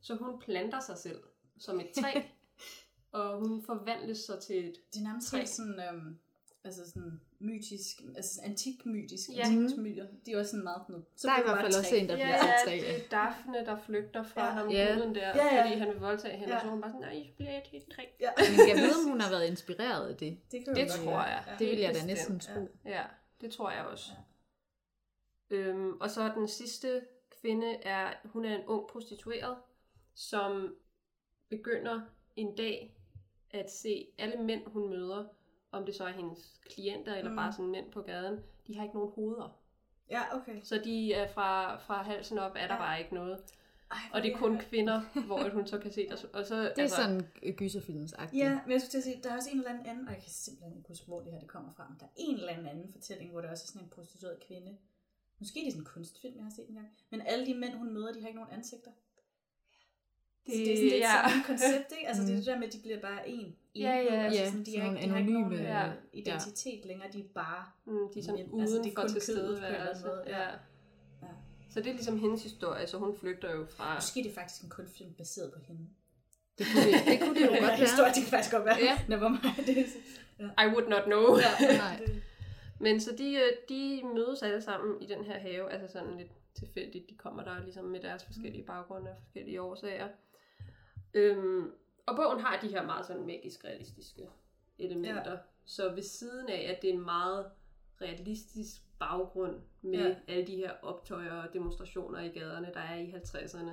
[0.00, 1.22] Så hun planter sig selv
[1.58, 2.22] som et træ,
[3.20, 4.74] og hun forvandles så til et...
[4.92, 6.18] Det er nærmest helt sådan, øhm,
[6.66, 9.34] altså sådan mytisk, altså antik-mytisk, Ja.
[9.36, 9.42] ja.
[9.46, 10.06] antik myter.
[10.26, 11.04] De er også sådan meget noget.
[11.16, 12.72] Så Der er i hvert det fald også en, der Ja, bliver ja, træ.
[12.76, 14.50] det er Daphne, der flygter fra Ja.
[14.52, 14.94] ham, Ja.
[14.94, 15.64] guden der, Ja, ja.
[15.64, 16.54] fordi han vil voldtage hende, Ja.
[16.56, 18.02] og så er hun bare sådan, nej, så bliver jeg et helt træ.
[18.20, 18.30] Ja.
[18.38, 20.38] Men jeg ved, om hun har været inspireret af det.
[20.52, 21.20] Det, kan Det tror være.
[21.22, 21.44] jeg.
[21.46, 21.52] Ja.
[21.58, 22.54] Det vil jeg da næsten ja.
[22.54, 22.68] tro.
[22.84, 23.04] Ja,
[23.40, 24.10] det tror jeg også.
[25.50, 25.56] Ja.
[25.56, 27.00] Øhm, og så den sidste
[27.40, 29.56] kvinde er, hun er en ung prostitueret,
[30.14, 30.74] som
[31.50, 32.00] begynder
[32.36, 32.96] en dag
[33.50, 35.24] at se alle mænd, hun møder,
[35.72, 37.36] om det så er hendes klienter eller Mm.
[37.36, 39.60] bare sådan mænd på gaden, de har ikke nogen hoveder.
[40.10, 40.60] Ja, okay.
[40.62, 42.80] Så de er fra, fra halsen op, er der Ja.
[42.80, 43.38] bare ikke noget.
[43.90, 46.16] Ej, Og det er kun kvinder, hvor hun så kan se der.
[46.32, 48.42] Og så, Det er sådan øh, gyserfilmsagtigt.
[48.42, 50.22] Ja, men jeg skulle til at sige, der er også en eller anden, og jeg
[50.22, 52.48] kan simpelthen ikke huske, hvor det her det kommer fra, men der er en eller
[52.52, 54.76] anden anden fortælling, hvor der også er sådan en prostitueret kvinde.
[55.38, 56.88] Måske det er sådan en kunstfilm, jeg har set engang.
[57.10, 58.90] Men alle de mænd, hun møder, de har ikke nogen ansigter.
[60.46, 61.16] Det, så det er sådan lidt ja.
[61.16, 61.28] ja.
[61.28, 62.08] samme koncept, ikke?
[62.08, 62.40] Altså det er Mm.
[62.42, 63.56] det der med, at de bliver bare en.
[63.74, 65.56] Ja, ja, altså, ja, sådan, de, sådan har nogle ikke, de har ikke nogen anonyme,
[65.56, 65.92] øh, ja.
[66.12, 69.00] identitet længere, de er bare Mm, de er sådan Men, uden altså, det er for
[69.02, 70.38] kun til kødet på en eller anden måde, ja.
[70.42, 70.48] Ja.
[71.22, 71.32] Ja.
[71.70, 73.94] Så det er ligesom hendes historie, så hun flygter jo fra...
[73.94, 75.82] Måske er det faktisk en kunstfilm baseret på hende.
[76.58, 78.14] Det kunne det, det, kunne det jo Ja, godt historie, være.
[78.14, 78.78] det kan faktisk godt være.
[78.88, 78.98] Ja.
[79.08, 79.66] Never mind.
[79.66, 79.78] Det
[80.38, 81.24] er, I would not know.
[81.38, 81.52] ja,
[81.86, 82.08] Nej.
[82.80, 86.30] Men så de, øh, de mødes alle sammen i den her have, altså sådan lidt
[86.54, 87.10] tilfældigt.
[87.10, 90.08] De kommer der ligesom med deres forskellige baggrunde og forskellige årsager.
[91.16, 91.72] Øhm,
[92.06, 94.28] og bogen har de her meget sådan magisk realistiske
[94.78, 95.30] elementer.
[95.30, 95.36] Ja.
[95.64, 97.46] Så ved siden af, at det er en meget
[98.00, 100.16] realistisk baggrund med Ja.
[100.28, 103.70] alle de her optøjer og demonstrationer i gaderne, der er i 50'erne,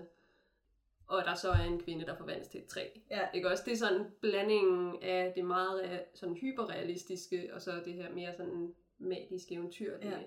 [1.07, 2.87] og der så er en kvinde, der forvandles til et træ.
[3.11, 3.27] Ja.
[3.33, 3.63] Ikke også?
[3.65, 8.33] Det er sådan blandingen af det meget rea- sådan hyperrealistiske, og så det her mere
[8.33, 10.19] sådan magiske eventyr, Ja.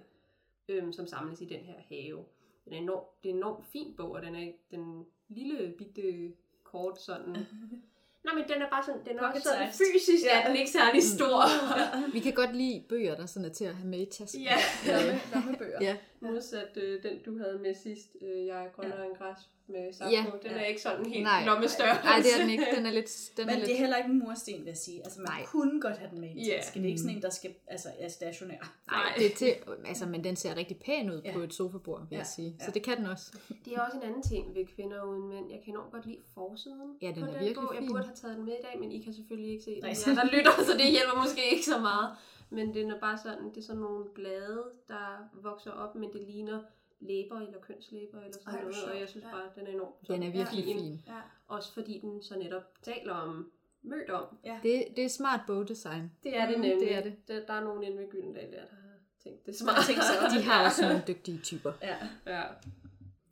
[0.69, 2.25] øhm, som samles i den her have.
[2.65, 6.33] Den er enormt, det er en enormt fin bog, og den er den lille bitte
[6.77, 7.37] kort sådan...
[8.27, 10.41] Nej, men den er bare sådan, den er også sådan fysisk, Ja.
[10.43, 11.43] er den ikke særlig stor.
[12.17, 14.41] Vi kan godt lide bøger, der sådan er til at have med i tasken.
[14.43, 14.57] ja.
[14.87, 15.79] Lomme, lommebøger.
[15.81, 15.97] Ja.
[16.21, 19.07] Modsat øh, den, du havde med sidst, øh, Jeg er grønnere Ja.
[19.09, 20.25] end græs med saft Ja.
[20.31, 20.37] på.
[20.43, 20.57] Den Ja.
[20.59, 21.45] er ikke sådan helt Nej.
[21.45, 22.05] lommestørrelse.
[22.05, 22.67] Nej, det er den ikke.
[22.77, 23.11] Den er lidt...
[23.37, 23.79] Den Men er det er lidt...
[23.79, 24.99] heller ikke en mursten, vil jeg sige.
[25.05, 25.45] Altså, man Nej.
[25.47, 26.57] kunne godt have den med i en Ja.
[26.57, 26.75] taske.
[26.79, 28.75] Det er ikke sådan en, der skal, altså, er stationær.
[28.91, 29.55] Nej, det er til...
[29.87, 31.33] Altså, men den ser rigtig pæn ud Ja.
[31.33, 32.19] på et sofabord, vil Ja.
[32.19, 32.57] jeg sige.
[32.61, 32.73] Så Ja.
[32.73, 33.39] det kan den også.
[33.65, 35.51] Det er også en anden ting ved kvinder uden mænd.
[35.51, 37.75] Jeg kan enormt godt lide forsiden Ja, den på er den virkelig bog.
[37.75, 37.89] Jeg fin.
[37.91, 39.83] burde have taget den med i dag, men I kan selvfølgelig ikke se den.
[39.83, 39.95] Nej.
[40.07, 42.09] Ja, der lytter, så det hjælper måske ikke så meget.
[42.51, 45.07] Men den er bare sådan, det er sådan nogle blade, der
[45.43, 46.61] vokser op, men det ligner
[47.01, 48.85] læber eller kønslæber eller sådan Ej, noget.
[48.93, 49.31] Og jeg synes Ja.
[49.31, 51.03] bare, den er enormt Den er virkelig fin.
[51.07, 51.21] Ja.
[51.49, 54.39] Også fordi den så netop taler om mødom.
[54.45, 54.61] ja.
[54.63, 56.13] Det, det er smart bogdesign.
[56.23, 56.81] Det er det Mm, nemlig.
[56.89, 57.29] det er det.
[57.29, 59.77] Der, der er nogen inde ved Gyldendal der, der har tænkt det smart.
[59.87, 60.13] tænker så.
[60.39, 61.73] De har også nogle dygtige typer.
[61.83, 61.97] Ja.
[62.27, 62.43] Ja.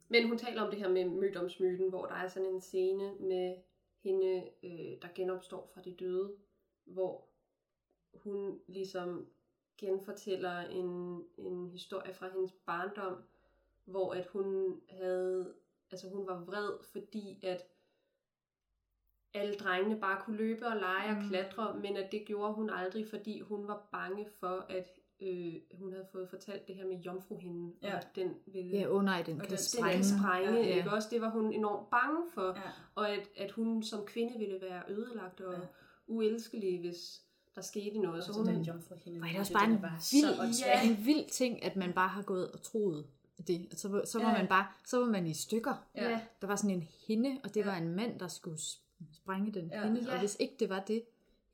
[0.08, 3.56] Men hun taler om det her med mødomsmyten, hvor der er sådan en scene med
[4.02, 6.32] hende, øh, der genopstår fra de døde,
[6.84, 7.28] hvor
[8.14, 9.26] hun ligesom
[9.78, 13.16] genfortæller en, en historie fra hendes barndom,
[13.84, 15.52] hvor at hun havde,
[15.90, 17.62] altså hun var vred, fordi at
[19.34, 21.28] alle drengene bare kunne løbe og lege og Mm.
[21.28, 24.86] klatre, men at det gjorde hun aldrig, fordi hun var bange for, at
[25.20, 27.96] øh, hun havde fået fortalt det her med jomfruhinden, Ja.
[27.96, 29.96] og den ville Ja, oh nej, den Og kan den- den sprænge.
[29.96, 30.66] kan sprænge, Ja.
[30.68, 31.08] ja, ikke også?
[31.10, 32.60] Det var hun enormt bange for, Ja.
[32.94, 35.58] og at, at hun som kvinde ville være ødelagt og Ja.
[36.06, 37.20] uelskelig, hvis
[37.54, 38.24] der skete noget.
[38.24, 39.18] Så Så hun hun, en jomfru hende.
[39.18, 40.90] Hvor er det også bare en vild, ja.
[40.90, 43.06] en vild ting, at man bare har gået og troet
[43.46, 43.68] det.
[43.72, 44.38] Og så, var- så var Ja.
[44.38, 45.74] man bare, så var man i stykker.
[45.94, 46.20] Ja.
[46.40, 47.66] Der var sådan en hinde, og det Ja.
[47.66, 48.58] var en mand, der skulle
[49.12, 49.84] sprænge den Ja.
[49.84, 50.00] hinde.
[50.00, 50.18] Og Ja.
[50.18, 51.02] hvis ikke det var det,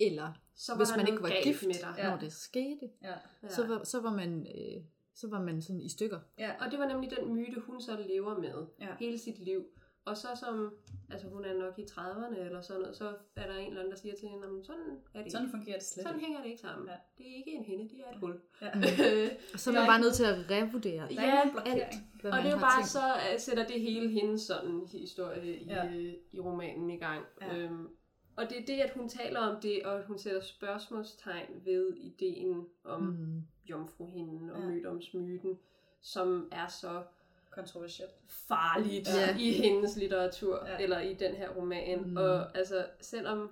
[0.00, 1.94] eller så var hvis man ikke var gift, med dig.
[1.98, 2.10] Ja.
[2.10, 3.14] når det skete, Ja.
[3.42, 3.48] Ja.
[3.48, 4.82] så, var, så, var man, øh,
[5.14, 6.20] så var man sådan i stykker.
[6.38, 6.52] Ja.
[6.64, 8.94] Og det var nemlig den myte, hun så lever med Ja.
[8.98, 9.64] hele sit liv.
[10.04, 10.74] Og så som,
[11.10, 13.92] altså hun er nok i 30'erne eller sådan noget, så er der en eller anden,
[13.92, 14.82] der siger til hende, "Jamen, sådan
[15.14, 15.56] er det Sådan ikke.
[15.56, 16.88] fungerer det slet Sådan hænger det ikke sammen.
[16.88, 16.94] Ja.
[17.18, 18.40] Det er ikke en hende, det er et hul.
[18.62, 18.66] Ja.
[19.54, 21.80] Og så er man bare nødt til at revurdere Der er Ja, blokering.
[22.20, 22.88] hvad Og det er bare tænkt.
[22.88, 22.98] så,
[23.34, 25.90] uh, sætter det hele hendes sådan historie i, Ja.
[26.32, 27.24] i romanen i gang.
[27.40, 27.56] Ja.
[27.58, 27.88] Øhm,
[28.36, 31.94] og det er det, at hun taler om det, og at hun sætter spørgsmålstegn ved
[31.96, 33.42] ideen om mm.
[33.70, 34.66] Jomfruhinden og ja.
[34.66, 35.58] mødomsmyten,
[36.02, 37.02] som er så
[37.50, 38.10] Kontroversielt.
[38.28, 39.20] farligt Ja.
[39.20, 39.36] ja.
[39.38, 40.72] i hendes litteratur, Ja.
[40.72, 40.78] ja.
[40.78, 42.02] eller i den her roman.
[42.10, 42.16] Mm.
[42.16, 43.50] Og altså, selvom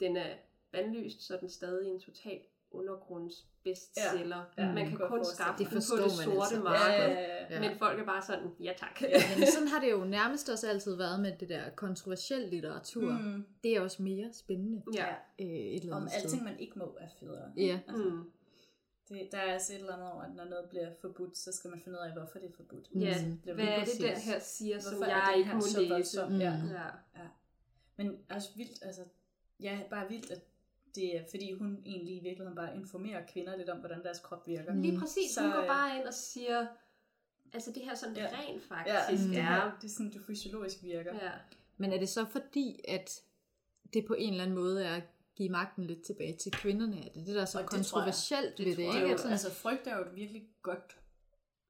[0.00, 0.30] den er
[0.72, 4.36] bandlyst, så er den stadig en total undergrundsbestseller.
[4.58, 4.62] Ja.
[4.62, 4.68] Ja.
[4.68, 6.60] Ja, Man kan kun skaffe Det på det sorte altså.
[6.62, 6.80] marked.
[6.82, 7.54] Ja, ja, ja.
[7.54, 7.60] Ja.
[7.60, 9.00] Men folk er bare sådan, ja tak.
[9.38, 13.12] Men sådan har det jo nærmest også altid været med det der kontroversielle litteratur.
[13.12, 13.44] Mm.
[13.62, 15.06] Det er også mere spændende ja.
[15.38, 16.22] øh, et eller Om andet sted.
[16.30, 17.52] alting, man ikke må, er federe.
[17.56, 17.80] Ja.
[17.88, 18.30] Altså, Mm.
[19.08, 21.70] Det, der er altså et eller andet over, at når noget bliver forbudt, så skal
[21.70, 22.88] man finde ud af, hvorfor det er forbudt.
[22.94, 23.38] Ja, Mm.
[23.44, 26.26] Det hvad er det der her siger, som Hvorfor er jeg ikke må så læse?
[26.28, 26.40] Mm.
[26.40, 26.52] Ja.
[27.16, 27.26] Ja.
[27.96, 29.02] Men også vildt, altså,
[29.60, 30.40] ja, bare vildt, at
[30.94, 34.46] det er, fordi hun egentlig i virkeligheden bare informerer kvinder lidt om, hvordan deres krop
[34.46, 34.72] virker.
[34.74, 34.82] Mm.
[34.82, 36.66] Lige præcis, Så, hun går øh, bare ind og siger,
[37.52, 38.28] altså det her sådan det Ja.
[38.32, 39.42] rent Ja, faktisk det, er.
[39.42, 41.14] her, det er sådan, det fysiologisk virker.
[41.14, 41.30] Ja.
[41.76, 43.20] Men er det så fordi, at
[43.92, 45.00] det på en eller anden måde er
[45.36, 46.98] give magten lidt tilbage til kvinderne?
[47.08, 47.86] Er det det, der er så Og det tror jeg.
[47.92, 48.94] kontroversielt Det ved det?
[48.94, 49.10] Ikke?
[49.10, 50.96] jo, sådan, altså frygt er jo et virkelig godt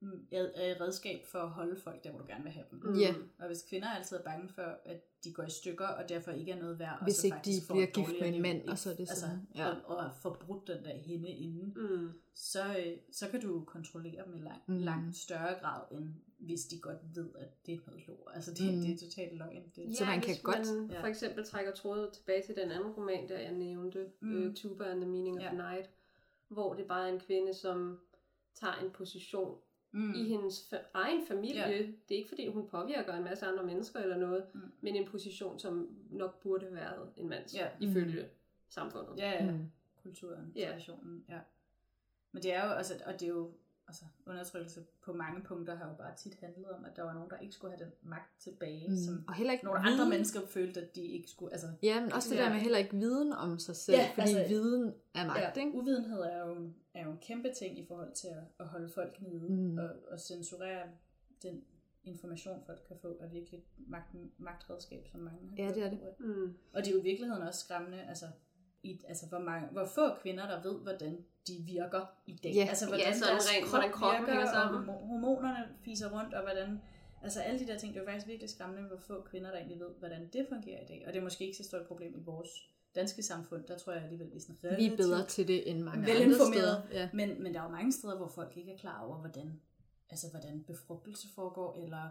[0.00, 0.48] mm, øh,
[0.80, 2.78] redskab for at holde folk der, hvor du gerne vil have dem.
[2.84, 2.98] Mm.
[2.98, 3.14] Ja.
[3.38, 6.52] Og hvis kvinder altid er bange for, at de går i stykker, og derfor ikke
[6.52, 8.90] er noget værd, og Hvis så ikke de bliver gift med en mand, og så
[8.90, 9.68] er det altså, sådan, ja.
[9.68, 12.10] og, og får brudt den der hende inden, Mm.
[12.34, 14.78] så, øh, så kan du kontrollere dem i lang, mm.
[14.78, 18.32] langt større grad, end hvis de godt ved, at det er noget lort.
[18.34, 18.74] Altså det, Mm.
[18.78, 18.80] mm.
[18.84, 19.72] det er totalt løgn.
[19.76, 21.00] Det, Så man kan godt- man Ja.
[21.02, 24.28] for eksempel trækker trådet tilbage til den anden roman, der jeg nævnte, Mm.
[24.28, 24.46] mm.
[24.48, 25.48] uh, Tuba and the Meaning of Ja.
[25.48, 25.90] the Night,
[26.48, 28.00] hvor det bare er en kvinde, som
[28.54, 29.58] tager en position
[29.92, 30.00] mm.
[30.00, 30.14] mm.
[30.14, 31.60] i hendes fa- egen familie.
[31.68, 31.78] Ja.
[31.78, 34.60] Det er ikke fordi, hun påvirker en masse andre mennesker eller noget, Mm.
[34.60, 34.72] mm.
[34.80, 37.68] men en position, som nok burde have været en mands, Ja.
[37.80, 38.28] ifølge
[38.68, 39.18] samfundet.
[39.18, 39.50] Ja, ja.
[39.50, 39.56] Mm.
[39.58, 39.70] Mm.
[40.02, 40.66] Kulturen, Ja.
[40.68, 41.38] traditionen, ja.
[42.32, 43.50] Men det er jo, altså, og det er jo,
[43.88, 47.30] altså, undertrykkelse på mange punkter har jo bare tit handlet om, at der var nogen,
[47.30, 48.96] der ikke skulle have den magt tilbage, mm.
[48.96, 49.24] som.
[49.28, 49.92] Og heller ikke nogle viden.
[49.92, 52.78] andre mennesker følte, at de ikke skulle, altså, Ja, men også det der med heller
[52.78, 55.74] ikke viden om sig selv, Ja, fordi altså- viden er magt, ja, ikke?
[55.74, 58.88] uvidenhed er jo, en, er jo en kæmpe ting i forhold til at, at holde
[58.88, 59.78] folk nede, Mm.
[59.78, 60.82] og, og censurere
[61.42, 61.64] den
[62.04, 66.00] information, folk kan få, er virkelig magt, magtredskab, som mange har Ja, det er det.
[66.18, 66.54] Mm.
[66.72, 68.26] Og det er jo i virkeligheden også skræmmende, altså,
[68.90, 71.12] i, altså hvor, mange, hvor få kvinder, der ved, hvordan
[71.48, 72.52] de virker i dag.
[72.54, 72.66] Ja.
[72.68, 74.88] altså, Ja, hvordan sådan deres rent, krop hvordan kroppen virker, hænger sammen.
[74.88, 76.80] Og hormo- hormonerne fiser rundt, og hvordan...
[77.22, 79.58] Altså alle de der ting, det er jo faktisk virkelig skræmmende, hvor få kvinder, der
[79.58, 81.04] egentlig ved, hvordan det fungerer i dag.
[81.06, 82.48] Og det er måske ikke så stort et problem i vores
[82.94, 83.64] danske samfund.
[83.64, 86.12] Der tror jeg alligevel, vi er sådan Vi relativt er bedre til det end mange
[86.12, 86.82] andre steder.
[86.92, 87.08] Ja.
[87.12, 89.60] Men, men der er jo mange steder, hvor folk ikke er klar over, hvordan,
[90.10, 92.04] altså, hvordan befrugtelse foregår, eller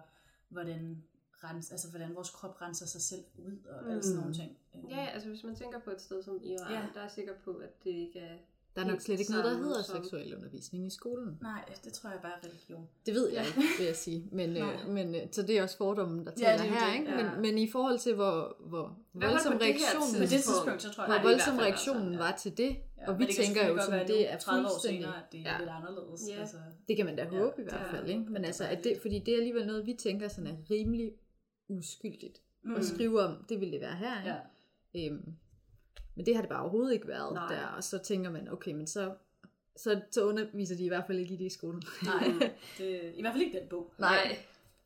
[0.50, 1.04] hvordan,
[1.44, 3.90] rens, altså, hvordan vores krop renser sig selv ud, og mm.
[3.92, 4.58] alle sådan nogle ting.
[4.90, 6.76] Ja, altså hvis man tænker på et sted som Iran, Ja.
[6.76, 6.82] ja.
[6.94, 8.36] der er jeg sikker på, at det ikke er...
[8.76, 11.38] Der er nok slet ikke noget, der hedder som- seksuel undervisning i skolen.
[11.42, 12.88] Nej, det tror jeg bare er religion.
[13.06, 14.30] Det ved jeg ikke, vil jeg sige.
[14.32, 16.80] Men, øh, men, øh, så det er også fordommen, der Ja, taler det er jo
[16.80, 16.92] her.
[16.92, 17.12] det, Ikke?
[17.12, 17.32] ja.
[17.32, 20.56] Men, men i forhold til, hvor, hvor voldsom det reaktionen, det tidspunkt.
[20.58, 23.08] tidspunkt, så tror jeg, hvor Nej, det i voldsom reaktionen altså, var til det, Ja,
[23.12, 25.58] og vi det tænker jo, som det er 30 år senere, at det er Ja.
[25.60, 26.22] lidt anderledes.
[26.30, 26.40] Ja.
[26.40, 28.22] Altså, Det kan man da Ja, håbe i det hvert er- fald, ikke?
[28.34, 31.12] Men det altså, at det, fordi det er alligevel noget, vi tænker sådan er rimelig
[31.68, 32.76] uskyldigt mm.
[32.76, 33.46] at skrive om.
[33.50, 34.36] Det ville det være her, ikke?
[34.94, 35.10] Ja.
[35.12, 35.34] Øhm,
[36.16, 37.56] men det har det bare overhovedet ikke været Nej.
[37.56, 37.68] der.
[37.68, 39.14] Og så tænker man, okay, men så,
[39.76, 41.84] så, så underviser de i hvert fald ikke i det i skolen.
[42.04, 42.24] Nej,
[42.78, 43.94] det, i hvert fald ikke den bog.
[43.98, 44.38] Nej,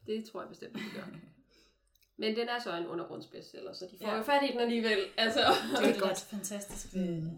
[0.07, 1.17] det tror jeg bestemt ikke, det gør.
[2.21, 4.17] Men den er så en undergrundsbestseller, så de får Ja.
[4.17, 4.97] jo fat i den alligevel.
[5.17, 5.39] Altså.
[5.81, 6.19] Det er godt.
[6.21, 7.29] fantastisk ved, Mm.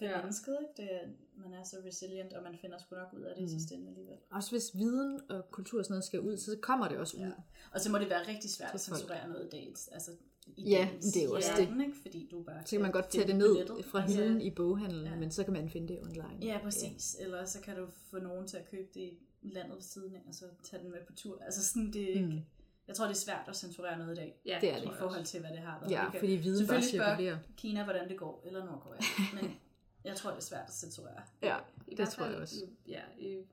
[0.00, 0.20] Ved Ja.
[0.20, 0.82] mennesket, ikke?
[0.82, 1.08] Det, er-
[1.44, 3.46] man er så resilient, og man finder sgu nok ud af det Mm.
[3.46, 4.16] i sidste ende alligevel.
[4.30, 7.22] Også hvis viden og kultur og sådan noget skal ud, så kommer det også ud.
[7.22, 7.30] Ja.
[7.72, 9.74] Og så må det være rigtig svært at censurere noget i dag.
[9.92, 10.10] Altså,
[10.56, 11.92] i Ja, dagens det er jo også verden, Ikke?
[12.02, 13.84] Fordi du bare Så kan man godt tage det ned nettet.
[13.84, 15.16] fra Altså, hylden i boghandlen, ja.
[15.16, 16.38] men så kan man finde det online.
[16.42, 17.16] Ja, præcis.
[17.18, 17.24] Ja.
[17.24, 19.10] Eller så kan du få nogen til at købe det
[19.42, 21.42] i landet ved siden af, og så tage den med på tur.
[21.42, 22.26] Altså sådan, det er ikke...
[22.26, 22.40] Mm.
[22.88, 24.84] Jeg tror, det er svært at censurere noget i dag, Ja, Det er det.
[24.84, 25.90] i forhold til, hvad det har været.
[25.90, 27.38] Ja, fordi viden bare selvfølgelig spørge cirkulerer.
[27.56, 29.00] Kina, hvordan det går, eller Nordkorea.
[29.42, 29.50] Men
[30.04, 31.22] jeg tror, det er svært at censurere.
[31.42, 32.64] Ja, I det tror jeg også.
[32.64, 33.44] I, ja, i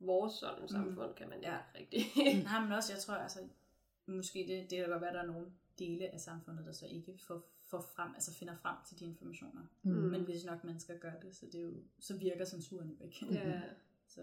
[0.00, 1.58] vores sådan samfund kan man Ja.
[1.78, 2.44] ikke rigtig.
[2.44, 3.48] Nej, men også, jeg tror, altså,
[4.06, 5.46] måske det, det kan godt være, at der er nogle
[5.78, 9.62] dele af samfundet, der så ikke får, får frem, altså finder frem til de informationer.
[9.82, 9.90] Mm.
[9.90, 13.26] Men hvis nok mennesker gør det, så, det er jo, så virker censuren jo ikke.
[13.30, 13.62] ja.
[14.06, 14.22] Så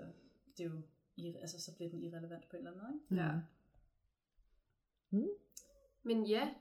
[0.57, 0.81] det er jo,
[1.39, 3.01] altså, så bliver den irrelevant på en eller anden måde.
[3.11, 3.23] Ikke?
[3.23, 3.39] ja.
[5.09, 5.27] Mm.
[6.03, 6.53] Men ja,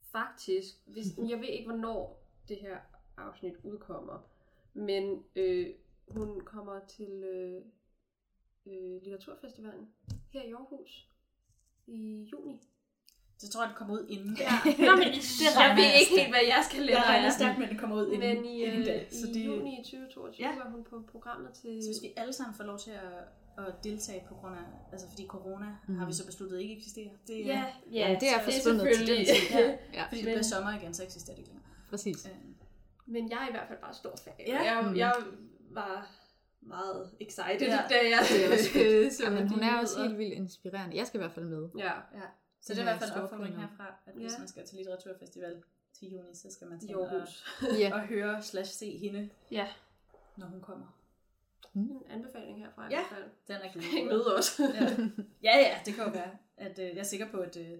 [0.00, 2.78] faktisk, hvis, jeg ved ikke, hvornår det her
[3.22, 4.18] afsnit udkommer,
[4.74, 5.66] men øh,
[6.08, 7.62] hun kommer til øh,
[8.66, 9.88] øh, Litteraturfestivalen
[10.32, 11.08] her i Aarhus
[11.86, 12.60] i juni.
[13.38, 14.36] Så tror jeg, det kommer ud inden.
[14.40, 14.54] Ja.
[14.88, 17.58] Nå, men det jeg ved jeg ikke helt, hvad jeg skal lade Jeg regner stærkt
[17.58, 19.04] med, at det kommer ud inden, Men i, inden øh, da.
[19.10, 20.56] Så i det, juni 2022 Ja.
[20.56, 21.82] var hun på programmet til...
[21.82, 23.18] Så hvis vi alle sammen får lov til at,
[23.66, 25.98] at deltage på grund af, altså fordi corona mm.
[25.98, 27.10] har vi så besluttet ikke eksisterer.
[27.26, 29.58] Det, Ja, ja, Jamen, det er forsvundet til den tid.
[29.58, 31.68] Ja, Ja, fordi det bliver sommer igen, så eksisterer det ikke længere.
[31.90, 32.26] præcis.
[32.26, 32.32] Øh,
[33.06, 34.32] Men jeg er i hvert fald bare stor fan.
[34.46, 34.62] Ja.
[34.62, 34.96] Jeg, Mhm.
[34.96, 35.14] jeg
[35.70, 36.10] var
[36.60, 37.76] meget excited, Ja.
[37.90, 40.96] da jeg Det er også så Jamen, hun er også helt vildt inspirerende.
[40.96, 41.68] Jeg skal i hvert fald med.
[41.78, 42.26] Ja, Ja.
[42.60, 44.38] Så Det det er i hvert fald en opfordring herfra, at hvis Ja.
[44.38, 45.62] man skal til litteraturfestival
[45.98, 47.44] til juni, så skal man i tage og, Aarhus.
[47.80, 47.94] Ja.
[47.94, 49.68] og høre slash se hende, Ja,
[50.36, 50.86] når hun kommer.
[51.74, 52.96] en anbefaling herfra i Ja.
[52.96, 53.24] hvert fald.
[53.48, 53.82] Den er glad.
[53.82, 54.60] Hæng med os.
[54.60, 54.84] ja.
[55.42, 56.30] ja, ja, det kan jo være.
[56.56, 57.78] At, øh, jeg er sikker på, at øh,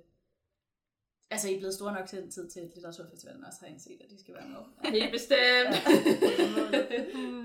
[1.32, 4.10] altså, I er blevet store nok til tid til, at litteraturfestivalen også har indset, at
[4.10, 4.56] de skal være med.
[5.00, 5.38] Helt bestemt.
[5.86, 6.88] Ja, det er målet.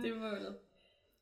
[0.03, 0.57] Det er målet.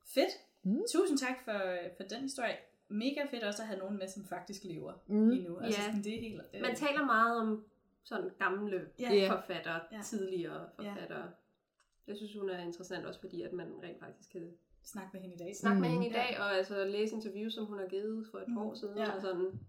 [0.06, 0.32] Fedt.
[0.64, 0.82] Mm.
[0.92, 1.60] Tusind tak for,
[1.98, 2.56] for den historie.
[2.90, 5.32] Mega fedt også at have nogen med, som faktisk lever Mm.
[5.32, 5.58] endnu.
[5.58, 5.86] Altså, Ja.
[5.88, 7.66] sådan, det er helt, øh, Man taler meget om
[8.04, 8.88] sådan gamle.
[9.00, 9.30] Ja.
[9.36, 10.02] forfattere, Ja.
[10.04, 11.26] tidligere forfattere.
[12.08, 14.52] Jeg synes, hun er interessant også, fordi at man rent faktisk kan
[14.84, 15.56] Snak med hende i dag.
[15.56, 15.94] snakke med Mm.
[15.94, 18.74] hende i dag, og altså læse interviews, som hun har givet for et par år
[18.74, 18.98] siden.
[18.98, 19.12] Ja.
[19.16, 19.60] Og sådan.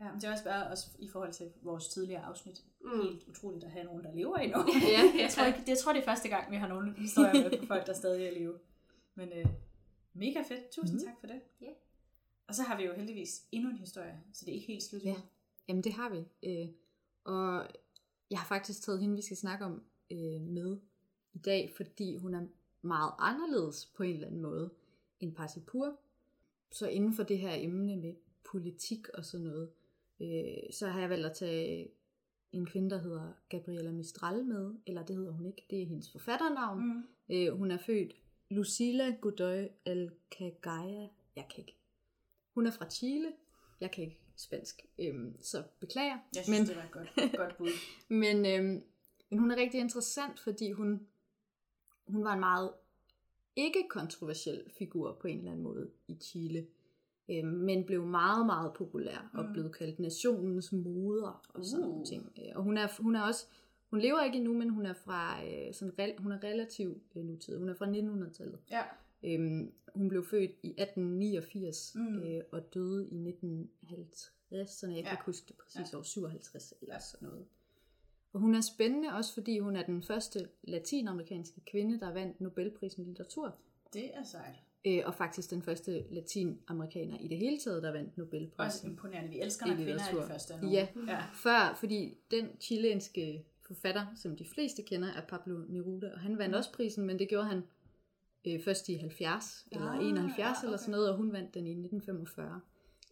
[0.00, 2.64] Ja, men det er også bare også i forhold til vores tidligere afsnit.
[2.84, 3.00] Mm.
[3.02, 4.58] Helt utroligt at have nogen, der lever endnu.
[4.82, 7.32] ja, jeg, tror ikke, det, jeg tror, det er første gang, vi har nogle historier
[7.50, 8.58] med på folk, der stadig er i live.
[9.14, 9.46] Men øh,
[10.14, 10.70] mega fedt.
[10.70, 11.06] Tusind Mhm.
[11.08, 11.40] tak for det.
[11.60, 11.66] Ja.
[12.46, 15.04] Og så har vi jo heldigvis endnu en historie, så det er ikke helt slut.
[15.04, 15.14] Ja.
[15.68, 16.24] Jamen, det har vi.
[16.48, 16.68] Øh,
[17.24, 17.66] og
[18.30, 20.78] jeg har faktisk taget hende, vi skal snakke om, øh, med
[21.32, 22.46] i dag, fordi hun er
[22.82, 24.70] meget anderledes på en eller anden måde
[25.20, 25.96] end Parsipur.
[26.72, 29.70] Så inden for det her emne med politik og sådan noget,
[30.20, 31.88] øh, så har jeg valgt at tage
[32.52, 36.12] en kvinde, der hedder Gabriela Mistral med, eller det hedder hun ikke, det er hendes
[36.12, 36.86] forfatternavn.
[36.86, 37.02] Mm.
[37.34, 38.12] Øh, hun er født
[38.50, 41.08] Lucila Godoy Alcagaya.
[41.36, 41.76] Jeg kan ikke.
[42.54, 43.32] Hun er fra Chile.
[43.80, 46.18] Jeg kan ikke spansk, øhm, så beklager.
[46.34, 47.68] Jeg synes, men, det var et godt, godt bud.
[48.22, 48.82] men, øhm,
[49.30, 51.06] men hun er rigtig interessant, fordi hun,
[52.06, 52.72] hun var en meget
[53.56, 56.66] ikke-kontroversiel figur på en eller anden måde i Chile.
[57.28, 59.52] Øhm, men blev meget, meget populær og Mm.
[59.52, 61.90] blev kaldt nationens moder og sådan Uh.
[61.90, 62.32] nogle ting.
[62.38, 63.46] Øh, Og hun er, hun er også,
[63.90, 67.58] hun lever ikke endnu, men hun er fra øh, sådan, hun er relativt øh, nutid.
[67.58, 68.58] Hun er fra 1900-tallet.
[68.70, 68.82] Ja.
[69.22, 72.18] Øhm, hun blev født i 1889 Mm.
[72.18, 75.10] øh, og døde i 1950, så jeg kan Ja.
[75.10, 75.98] ikke huske det præcis Ja.
[75.98, 77.00] år 57 eller Ja.
[77.00, 77.44] sådan noget.
[78.32, 83.02] Og hun er spændende også, fordi hun er den første latinamerikanske kvinde, der vandt Nobelprisen
[83.02, 83.54] i litteratur.
[83.92, 84.54] Det er sejt.
[84.86, 88.90] Øh, og faktisk den første latinamerikaner i det hele taget, der vandt Også Nobelprisen.
[88.90, 89.30] imponerende.
[89.30, 90.86] Vi elsker, når kvinder er de første af Ja.
[91.08, 91.18] ja.
[91.34, 96.52] Før, fordi den chilenske forfatter, som de fleste kender, er Pablo Neruda, og han vandt
[96.54, 96.58] Mm.
[96.58, 97.62] også prisen, men det gjorde han
[98.46, 100.78] øh, først i 70 eller Ah, 71 ja, eller okay.
[100.78, 102.60] sådan noget, og hun vandt den i 1945,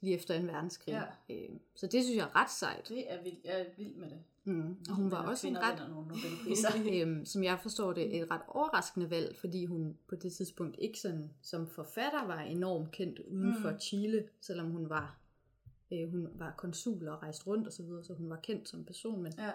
[0.05, 0.93] lige efter en verdenskrig.
[1.29, 1.35] Ja.
[1.35, 2.89] Øh, så det synes jeg er ret sejt.
[2.89, 3.45] Det er vildt.
[3.45, 4.19] Jeg er vild med det.
[4.45, 4.77] Mm.
[4.89, 9.11] Og hun var også en ret, nogle øhm, som jeg forstår det, et ret overraskende
[9.11, 13.63] valg, fordi hun på det tidspunkt ikke sådan, som forfatter var enormt kendt uden Mm.
[13.63, 15.19] for Chile, selvom hun var
[15.93, 18.85] øh, hun var konsul og rejste rundt og så videre, så hun var kendt som
[18.85, 19.51] person, men ja.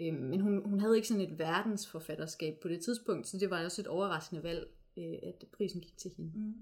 [0.00, 3.64] Øhm, men hun, hun havde ikke sådan et verdensforfatterskab på det tidspunkt, så det var
[3.64, 6.30] også et overraskende valg, øh, at prisen gik til hende.
[6.34, 6.54] Mm.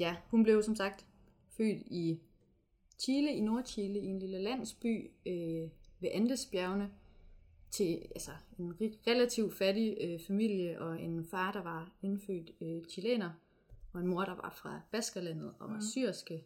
[0.00, 1.06] Ja, hun blev som sagt
[1.56, 2.20] født i
[2.98, 5.68] Chile, i Nordchile, i en lille landsby øh,
[6.00, 6.90] ved Andesbjergene,
[7.70, 8.74] til altså, en
[9.06, 13.30] relativt fattig øh, familie, og en far, der var indfødt øh, chilener,
[13.92, 15.82] og en mor, der var fra Baskerlandet og var Mhm.
[15.82, 16.44] syriske.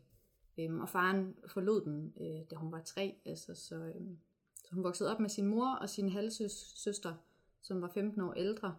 [0.58, 4.18] Øhm, og faren forlod dem, øh, da hun var tre, altså, så, øhm,
[4.64, 7.14] så hun voksede op med sin mor og sin halvsøster,
[7.62, 8.76] som var 15 år ældre,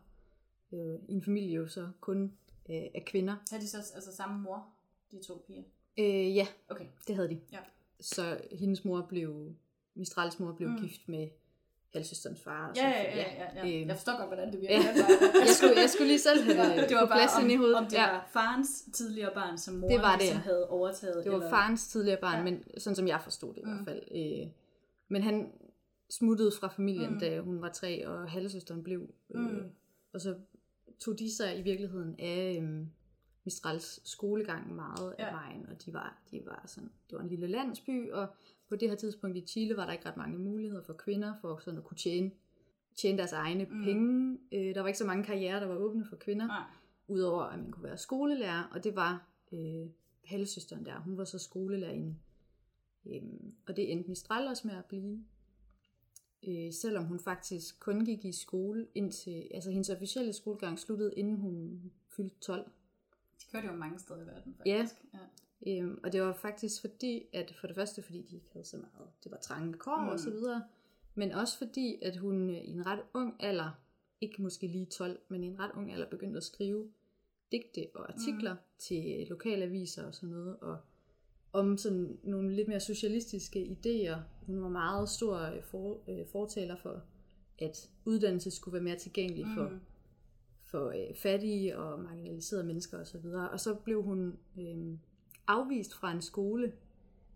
[0.71, 2.23] øh, i en familie jo så kun
[2.69, 3.35] øh, af kvinder.
[3.51, 4.67] Har de så altså samme mor,
[5.11, 5.63] de to piger?
[5.99, 6.85] Øh, ja, Okay.
[7.07, 7.39] det havde de.
[7.51, 7.57] Ja.
[7.99, 9.55] Så hendes mor blev,
[9.95, 10.75] Mistrals mor blev Mm.
[10.75, 10.81] mm.
[10.81, 11.27] gift med
[11.93, 12.67] halvsøsterens far.
[12.69, 13.79] og Ja, så- ja, ja, ja, ja.
[13.79, 14.73] Øhm, Jeg forstår godt, hvordan det virker.
[14.75, 14.81] ja.
[15.45, 17.57] Jeg, skulle, jeg skulle lige selv have det, det var på plads bare inde i
[17.57, 17.77] om, hovedet.
[17.77, 20.41] om det ja, var farens tidligere barn, som moren Det var det, ligesom ja.
[20.43, 21.23] havde overtaget.
[21.23, 21.49] det var eller...
[21.49, 22.43] farens tidligere barn, Ja.
[22.43, 23.71] men sådan som jeg forstod det i Mm.
[23.71, 24.03] hvert fald.
[24.41, 24.47] Øh,
[25.07, 25.51] men han
[26.09, 27.13] smuttede fra familien, Mm.
[27.13, 27.19] mm.
[27.19, 29.13] da hun var tre, og halvsøsteren blev.
[29.35, 29.63] Øh, Mm.
[30.13, 30.35] Og så
[30.99, 32.85] tog de sig i virkeligheden af øh,
[33.45, 35.31] Mistrals skolegang meget af Ja.
[35.31, 38.27] vejen, og de var, de var sådan, det var en lille landsby, og
[38.69, 41.57] på det her tidspunkt i Chile var der ikke ret mange muligheder for kvinder for
[41.57, 42.31] sådan at kunne tjene,
[42.95, 43.83] tjene deres egne Mm.
[43.83, 44.37] penge.
[44.51, 46.63] Øh, der var ikke så mange karrierer, der var åbne for kvinder, Nej.
[47.07, 49.87] udover at man kunne være skolelærer, og det var øh,
[50.25, 50.99] halvsøsteren der.
[50.99, 52.15] Hun var så skolelærerinde.
[53.05, 55.23] Øhm, og det endte Mistral også med at blive.
[56.47, 61.35] Øh, selvom hun faktisk kun gik i skole indtil, altså hendes officielle skolegang sluttede, inden
[61.35, 61.81] hun
[62.15, 62.71] fyldte 12.
[63.41, 64.79] De kørte jo mange steder i verden, Ja.
[64.79, 65.01] faktisk.
[65.13, 65.81] Ja.
[65.81, 68.77] Øhm, og det var faktisk fordi, at for det første fordi de ikke havde så
[68.77, 70.03] meget, det var trange kår Mm.
[70.03, 70.09] mm.
[70.09, 70.63] og så videre,
[71.15, 73.71] men også fordi, at hun øh, i en ret ung alder,
[74.21, 76.89] ikke måske lige 12, men i en ret ung alder begyndte at skrive
[77.51, 78.59] digte og artikler mm.
[78.79, 80.77] til lokale aviser og sådan noget, og
[81.53, 84.17] om sådan nogle lidt mere socialistiske idéer.
[84.45, 87.01] Hun var meget stor øh, for, øh, fortaler for,
[87.59, 89.53] at uddannelse skulle være mere tilgængelig mm.
[89.55, 89.79] for Mm.
[90.71, 93.01] For øh, fattige og marginaliserede mennesker osv.
[93.01, 93.49] Og, så videre.
[93.49, 94.97] og så blev hun øh,
[95.47, 96.73] afvist fra en skole,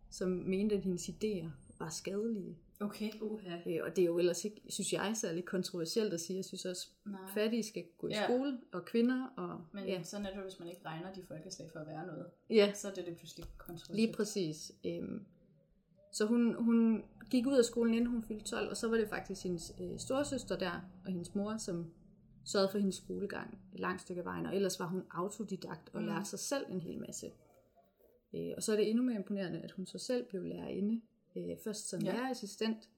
[0.10, 1.48] som mente, at hendes idéer
[1.80, 2.58] var skadelige.
[2.80, 3.10] Okay.
[3.22, 3.58] Uha.
[3.66, 6.38] Øh, og det er jo ellers ikke, synes jeg, særlig kontroversielt at sige.
[6.38, 7.20] Jeg synes også, Nej.
[7.34, 8.24] fattige skal gå i Ja.
[8.24, 11.70] skole, og kvinder, og Men ja, sådan er det, hvis man ikke regner de folkeslag
[11.74, 12.26] for at være noget.
[12.50, 13.96] ja Så er det det pludselig kontroversielt.
[14.02, 14.72] lige præcis.
[14.86, 15.26] Øhm,
[16.12, 19.10] så hun, hun gik ud af skolen, inden hun fyldte 12, og så var det
[19.10, 20.72] faktisk hendes øh, storesøster der,
[21.06, 21.86] og hendes mor, som
[22.46, 26.02] sørgede for hendes skolegang et langt stykke af vejen, og ellers var hun autodidakt og
[26.02, 26.08] Mm.
[26.08, 27.32] lærte sig selv en hel masse.
[28.36, 31.02] Øh, og så er det endnu mere imponerende, at hun så selv blev lærerinde,
[31.36, 32.12] øh, først som Ja.
[32.14, 32.90] lærerassistent,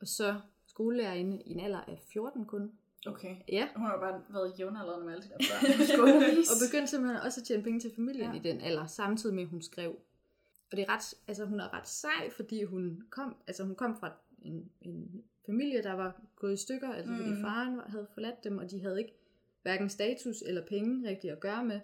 [0.00, 2.72] og så skolelærerinde i en alder af 14 kun.
[3.06, 3.36] Okay.
[3.48, 5.64] Ja, Hun har bare været jævnaldrende med alle de der børn.
[6.52, 8.36] Og begyndte simpelthen også at tjene penge til familien ja.
[8.36, 9.90] i den alder, samtidig med at hun skrev.
[10.70, 13.96] Og det er ret, altså hun er ret sej, fordi hun kom, altså hun kom
[14.00, 14.12] fra
[14.42, 17.18] en, en familie, der var gået i stykker, altså mm.
[17.18, 19.14] fordi faren havde forladt dem, og de havde ikke
[19.62, 21.80] hverken status eller penge rigtig at gøre med.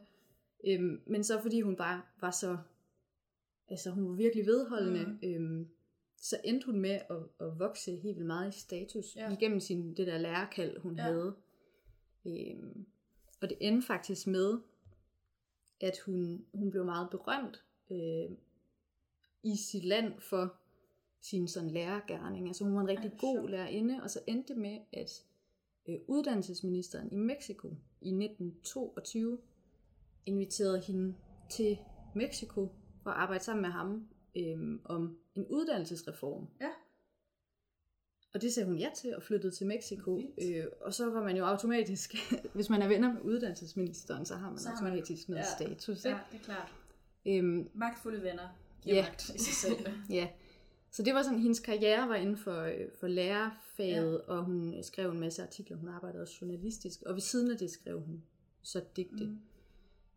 [0.66, 2.58] Øhm, men så fordi hun bare var så,
[3.68, 5.18] altså hun var virkelig vedholdende, mm.
[5.22, 5.68] øhm,
[6.16, 9.32] så endte hun med at, at vokse helt vildt meget i status, Ja.
[9.32, 11.02] igennem sin, det der lærerkald, hun ja.
[11.02, 11.34] havde.
[12.26, 12.86] Øhm,
[13.40, 14.58] og det endte faktisk med,
[15.80, 18.30] at hun, hun blev meget berømt øh,
[19.42, 20.56] i sit land for
[21.30, 22.46] sin sådan lærergærning.
[22.46, 25.10] Altså hun var en rigtig god lærerinde, og så endte det med, at
[25.88, 27.68] øh, uddannelsesministeren i Mexico
[28.00, 29.38] i 1922
[30.26, 31.14] inviterede hende
[31.50, 31.78] til
[32.14, 32.68] Mexico
[33.02, 36.46] for at arbejde sammen med ham øh, om en uddannelsesreform.
[36.60, 36.68] Ja.
[38.34, 40.14] Og det sagde hun ja til og flyttede til Mexico.
[40.14, 40.56] Vildt.
[40.56, 42.14] Øh, og så var man jo automatisk,
[42.54, 45.64] hvis man er venner med uddannelsesministeren, så har man Så automatisk noget ja.
[45.66, 46.04] status.
[46.04, 46.20] Ja, Ikke?
[46.32, 46.72] det er klart.
[47.26, 48.48] Øhm, Magtfulde venner
[48.82, 49.02] giver Ja.
[49.02, 49.86] magt i sig selv.
[50.18, 50.28] ja.
[50.90, 54.32] Så det var sådan, hendes karriere var inden for, øh, for lærerfaget, ja.
[54.32, 55.76] og hun øh, skrev en masse artikler.
[55.76, 58.22] Hun arbejdede også journalistisk, og ved siden af det skrev hun
[58.62, 59.26] så digte.
[59.26, 59.38] Mm.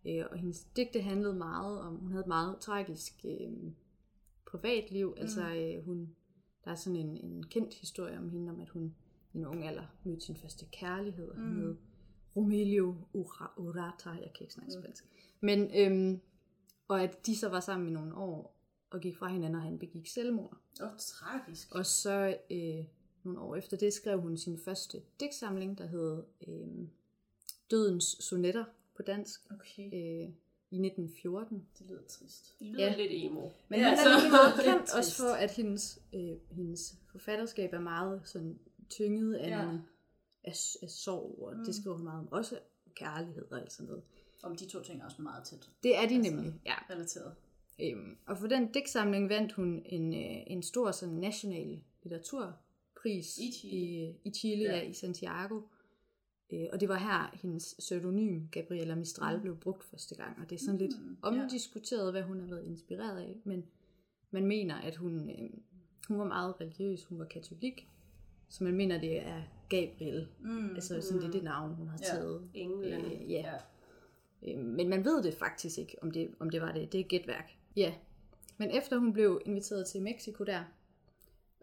[0.06, 3.52] Øh, og hendes digte handlede meget om, hun havde et meget tragisk øh,
[4.46, 5.08] privatliv.
[5.10, 5.22] Mm.
[5.22, 6.16] Altså øh, hun,
[6.66, 8.96] der er sådan en, en kendt historie om hende, om at hun
[9.34, 11.56] i en ung alder mødte sin første kærlighed, og Mm.
[11.56, 11.76] hed
[12.36, 14.82] Romelio Ura- Urata, jeg kan ikke snakke Mm.
[14.84, 15.06] spansk.
[15.42, 16.20] Men, øhm,
[16.88, 18.61] og at de så var sammen i nogle år,
[18.92, 20.58] og gik fra hinanden, og han begik selvmord.
[20.82, 21.76] Åh, oh, tragisk.
[21.76, 22.86] Og så øh,
[23.24, 26.88] nogle år efter det skrev hun sin første digtsamling, der hed øh,
[27.72, 28.66] Dødens Sonetter
[28.96, 30.30] på dansk, Okay, øh,
[30.72, 31.68] i 1914.
[31.80, 32.60] det lyder trist.
[32.60, 32.96] Det lyder Ja.
[32.98, 33.50] lidt emo.
[33.70, 36.96] Men Ja, ja, hun så- er rigtig meget kendt også for, at hendes, øh, hendes
[37.12, 39.62] forfatterskab er meget sådan tynget af, Ja.
[40.44, 41.66] af, af sorg, og mm.
[41.66, 42.28] det skriver hun meget om.
[42.32, 42.60] Også
[42.96, 44.04] kærlighed og alt sådan noget.
[44.44, 46.74] Om de to ting er også meget tæt Det er de Altså- nemlig, ja.
[46.90, 47.36] relateret.
[47.80, 53.52] Øhm, og for den digtsamling vandt hun en, øh, en stor sådan, national litteraturpris I
[53.52, 53.76] Chile.
[53.78, 54.78] i, i Chile, Ja.
[54.78, 54.82] ja.
[54.90, 55.62] i Santiago.
[56.54, 59.42] Øh, og det var her, hendes pseudonym, Gabriela Mistral, Mm.
[59.42, 60.38] blev brugt første gang.
[60.42, 61.28] Og det er sådan lidt Mm, ja.
[61.42, 63.38] omdiskuteret, hvad hun har været inspireret af.
[63.44, 63.66] Men
[64.32, 65.50] man mener, at hun, øh,
[66.08, 67.88] hun var meget religiøs, hun var katolik.
[68.50, 70.28] Så man mener, det er Gabriel.
[70.42, 70.70] Mm.
[70.76, 72.16] Altså sådan, det er det navn, hun har Ja.
[72.16, 72.50] taget.
[72.54, 73.06] England.
[73.06, 73.54] Øh, ja.
[74.44, 74.54] ja.
[74.54, 76.92] Øh, Men man ved det faktisk ikke, om det, om det var det.
[76.92, 77.52] Det er gætværk.
[77.76, 77.94] Ja.
[78.58, 80.64] Men efter hun blev inviteret til Mexico der,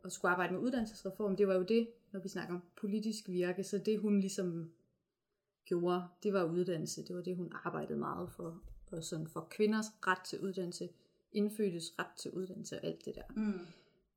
[0.04, 3.64] og skulle arbejde med uddannelsesreform, det var jo det, når vi snakker om politisk virke,
[3.64, 4.72] så det hun ligesom
[5.64, 7.04] gjorde, det var uddannelse.
[7.04, 8.62] Det var det, hun arbejdede meget for.
[8.92, 10.88] Og sådan for kvinders ret til uddannelse,
[11.32, 13.22] indfødtes ret til uddannelse og alt det der.
[13.36, 13.66] Mm.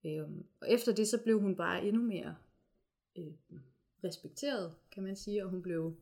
[0.05, 2.35] Øhm, og efter det, så blev hun bare endnu mere
[3.17, 3.33] øh,
[4.03, 5.95] respekteret, kan man sige, og hun blev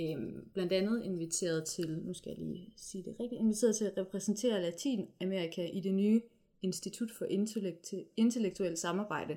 [0.00, 3.92] øhm, blandt andet inviteret til, nu skal jeg lige sige det rigtigt, inviteret til at
[3.96, 6.20] repræsentere Latinamerika i det nye
[6.62, 9.36] Institut for Intellekt- Intellektuel Samarbejde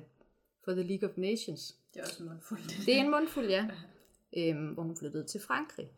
[0.64, 1.76] for the League of Nations.
[1.94, 2.60] Det er også en mundfuld.
[2.86, 3.68] Det er en mundfuld, ja,
[4.38, 5.90] øhm, hvor hun flyttede til Frankrig.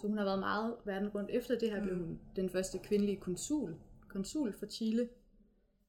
[0.00, 1.30] Så hun har været meget verden rundt.
[1.30, 2.04] Efter det her blev Mm.
[2.04, 3.74] hun den første kvindelige konsul,
[4.08, 5.08] konsul for Chile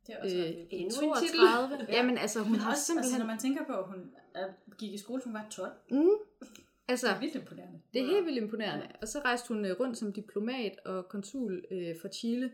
[0.07, 1.75] Det er også øh, en 32.
[1.89, 1.95] Ja.
[1.97, 3.19] Jamen altså, hun Men har også, altså, simpelthen...
[3.19, 4.47] når man tænker på, at hun er,
[4.77, 5.71] gik i skole, hun var 12.
[5.91, 6.09] Mm,
[6.87, 7.79] altså, Det er vildt imponerende.
[7.93, 8.87] det er helt vildt imponerende.
[9.01, 12.51] Og så rejste hun øh, rundt som diplomat og konsul øh, for Chile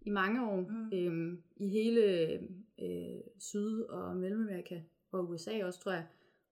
[0.00, 0.60] i mange år.
[0.60, 0.90] Mm.
[0.92, 2.00] Øhm, I hele
[2.78, 4.80] øh, Syd- og Mellemamerika.
[5.12, 6.06] Og USA også, tror jeg.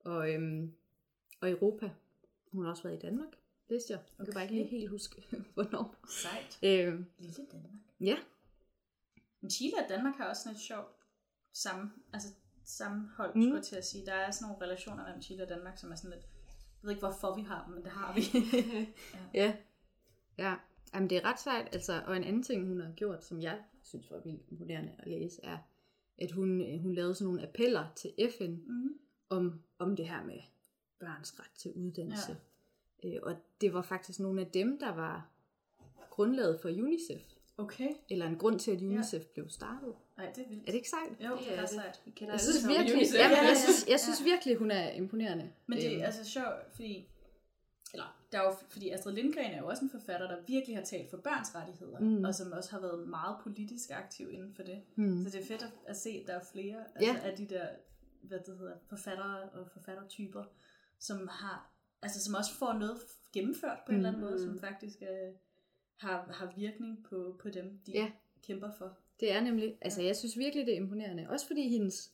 [0.05, 0.73] Og, øhm,
[1.41, 1.91] og Europa.
[2.53, 3.29] Hun har også været i Danmark,
[3.69, 4.01] læste jeg.
[4.19, 5.23] Jeg kan bare ikke lige helt huske,
[5.55, 5.97] hvornår.
[6.09, 6.59] Sejt.
[6.63, 7.73] Øh, Lille Danmark.
[8.01, 8.17] ja,
[9.41, 10.93] Men Chile og Danmark har også sådan et sjovt
[11.53, 12.29] sammen, altså
[12.65, 13.41] sammenhold, mm.
[13.41, 13.43] Mm.
[13.43, 14.07] skulle jeg til at sige.
[14.07, 16.27] Der er sådan nogle relationer mellem Chile og Danmark, som er sådan lidt...
[16.85, 18.23] Ved ikke, hvorfor vi har dem, men det har vi.
[19.41, 19.57] Ja.
[20.39, 20.55] Ja,
[20.95, 21.69] Jamen, det er ret sejt.
[21.73, 25.09] Altså, og en anden ting, hun har gjort, som jeg synes var vildt imponerende at
[25.09, 25.59] læse, er,
[26.19, 28.99] at hun, øh, hun lavede sådan nogle appeller til FN mm.
[29.29, 30.39] om, om det her med
[30.99, 32.37] børns ret til uddannelse.
[33.03, 33.09] Ja.
[33.09, 35.31] Øh, og det var faktisk nogle af dem, der var
[36.11, 37.34] grundlaget for UNICEF.
[37.59, 37.89] Okay.
[38.11, 39.27] Eller en grund til, at UNICEF ja.
[39.35, 39.95] blev startet.
[40.17, 40.63] Nej, det er vildt.
[40.63, 41.29] Er det ikke sejt?
[41.31, 42.03] Jo, det er sejt.
[42.21, 43.19] Jeg alle synes virkelig, UNICEF.
[43.19, 43.97] jamen, Ja, jeg ja, synes, jeg ja.
[43.99, 45.53] synes virkelig, hun er imponerende.
[45.67, 47.09] Men det Øhm, er altså sjovt, fordi...
[47.93, 50.85] Eller, der er jo, fordi Astrid Lindgren er jo også en forfatter, der virkelig har
[50.85, 52.07] talt for børns rettigheder, mm.
[52.07, 52.25] Mm.
[52.25, 54.83] og som også har været meget politisk aktiv inden for det.
[54.95, 55.25] hmm.
[55.25, 57.31] Så det er fedt at, se, at der er flere altså, Ja.
[57.31, 57.67] af de der
[58.23, 60.45] hvad det hedder, forfattere og forfattertyper,
[60.99, 61.71] som har
[62.03, 62.97] altså som også får noget
[63.33, 64.45] gennemført på en eller anden måde, Mhm.
[64.45, 65.35] som faktisk øh,
[65.97, 68.11] har, har virkning på, på dem, de Ja.
[68.43, 68.97] kæmper for.
[69.21, 71.27] Det er nemlig, altså jeg synes virkelig, det er imponerende.
[71.31, 72.13] Også fordi hendes,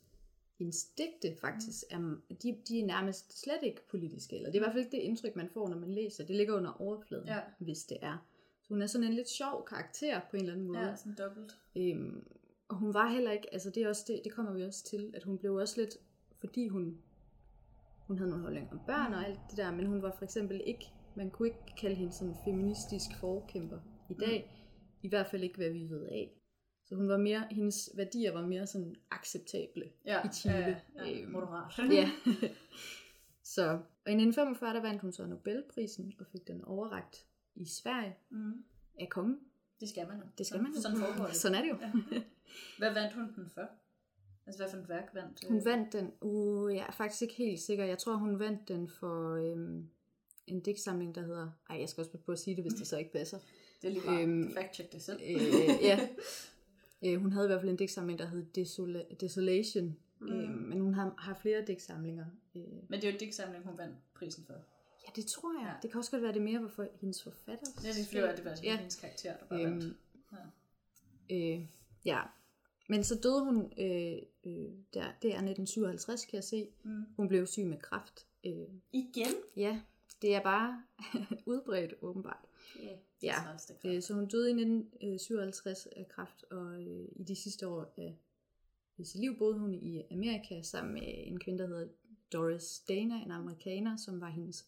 [0.59, 1.99] hendes digte faktisk er,
[2.43, 4.37] de, de er nærmest slet ikke politiske.
[4.37, 6.27] Eller det er i hvert fald ikke det indtryk, man får, når man læser.
[6.27, 7.41] Det ligger under overfladen, Ja.
[7.59, 8.27] hvis det er.
[8.63, 10.79] Så hun er sådan en lidt sjov karakter på en eller anden måde.
[10.81, 11.59] Ja, sådan dobbelt.
[11.77, 12.25] Øhm,
[12.69, 15.11] og hun var heller ikke, altså det, er også det, det kommer vi også til,
[15.15, 15.97] at hun blev også lidt,
[16.41, 16.99] fordi hun,
[18.07, 20.61] hun havde nogle holdninger om børn og alt det der, men hun var for eksempel
[20.67, 23.79] ikke, man kunne ikke kalde hende sådan en feministisk forkæmper
[24.11, 24.51] i dag,
[25.03, 26.31] i hvert fald ikke, hvad vi ved af.
[26.85, 30.55] Så hun var mere, hendes værdier var mere sådan acceptable Ja, i Chile.
[30.97, 31.79] ja, ja, Øhm, moderat.
[31.93, 32.11] Ja.
[33.55, 33.63] så,
[34.05, 38.65] og i 1945, der vandt hun så Nobelprisen og fik den overragt i Sverige Mm.
[39.01, 39.39] af kongen.
[39.81, 40.23] Det skal man jo.
[40.39, 40.81] Det skal man jo.
[40.81, 41.37] Sådan foregår det.
[41.37, 41.77] Sådan er det jo.
[41.81, 41.93] Ja.
[42.79, 43.69] Hvad vandt hun den for?
[44.47, 45.45] Altså, hvad for et værk vandt?
[45.45, 47.85] øh, Hun vandt den, uh, jeg er faktisk ikke helt sikker.
[47.85, 49.89] Jeg tror, hun vandt den for øhm,
[50.51, 51.51] en digtsamling, der hedder...
[51.71, 53.39] Ej, jeg skal også på at sige det, hvis det så ikke passer.
[53.83, 55.21] Det er lige bare øhm, fact-check det selv.
[55.23, 55.41] Øh,
[55.83, 56.09] ja.
[57.05, 59.97] Øh, hun havde i hvert fald en digtsamling, der hed Desola- Desolation.
[60.21, 60.27] Mm.
[60.33, 62.25] Øh, men hun har, har flere digtsamlinger.
[62.57, 64.53] Øh, Men det er jo digtsamling, hun vandt prisen for.
[65.07, 65.69] ja, det tror jeg.
[65.69, 65.75] Ja.
[65.83, 67.67] Det kan også godt være, det mere var for hendes forfatter.
[67.85, 68.77] Ja, det flyver, at det var Ja.
[68.77, 69.85] hendes karakter, der bare vandt.
[69.85, 69.95] Øhm,
[71.31, 71.57] Ja.
[71.57, 71.67] øh,
[72.05, 72.21] ja.
[72.89, 76.69] Men så døde hun, øh, øh, der, det er 1957, kan jeg se.
[76.85, 77.03] Mm.
[77.17, 78.27] Hun blev syg med kræft.
[78.47, 78.53] Øh,
[78.93, 79.35] Igen?
[79.57, 79.81] ja,
[80.23, 80.83] det er bare
[81.53, 82.45] udbredt åbenbart.
[82.83, 82.89] Ja.
[83.23, 83.43] Ja, er
[83.81, 83.95] klart.
[83.97, 88.17] øh, så hun døde i 1957 af kræft, og øh, i de sidste år af
[89.05, 91.89] sit liv boede hun i Amerika sammen med en kvinde, der hedder
[92.33, 94.67] Doris Dana, en amerikaner, som var hendes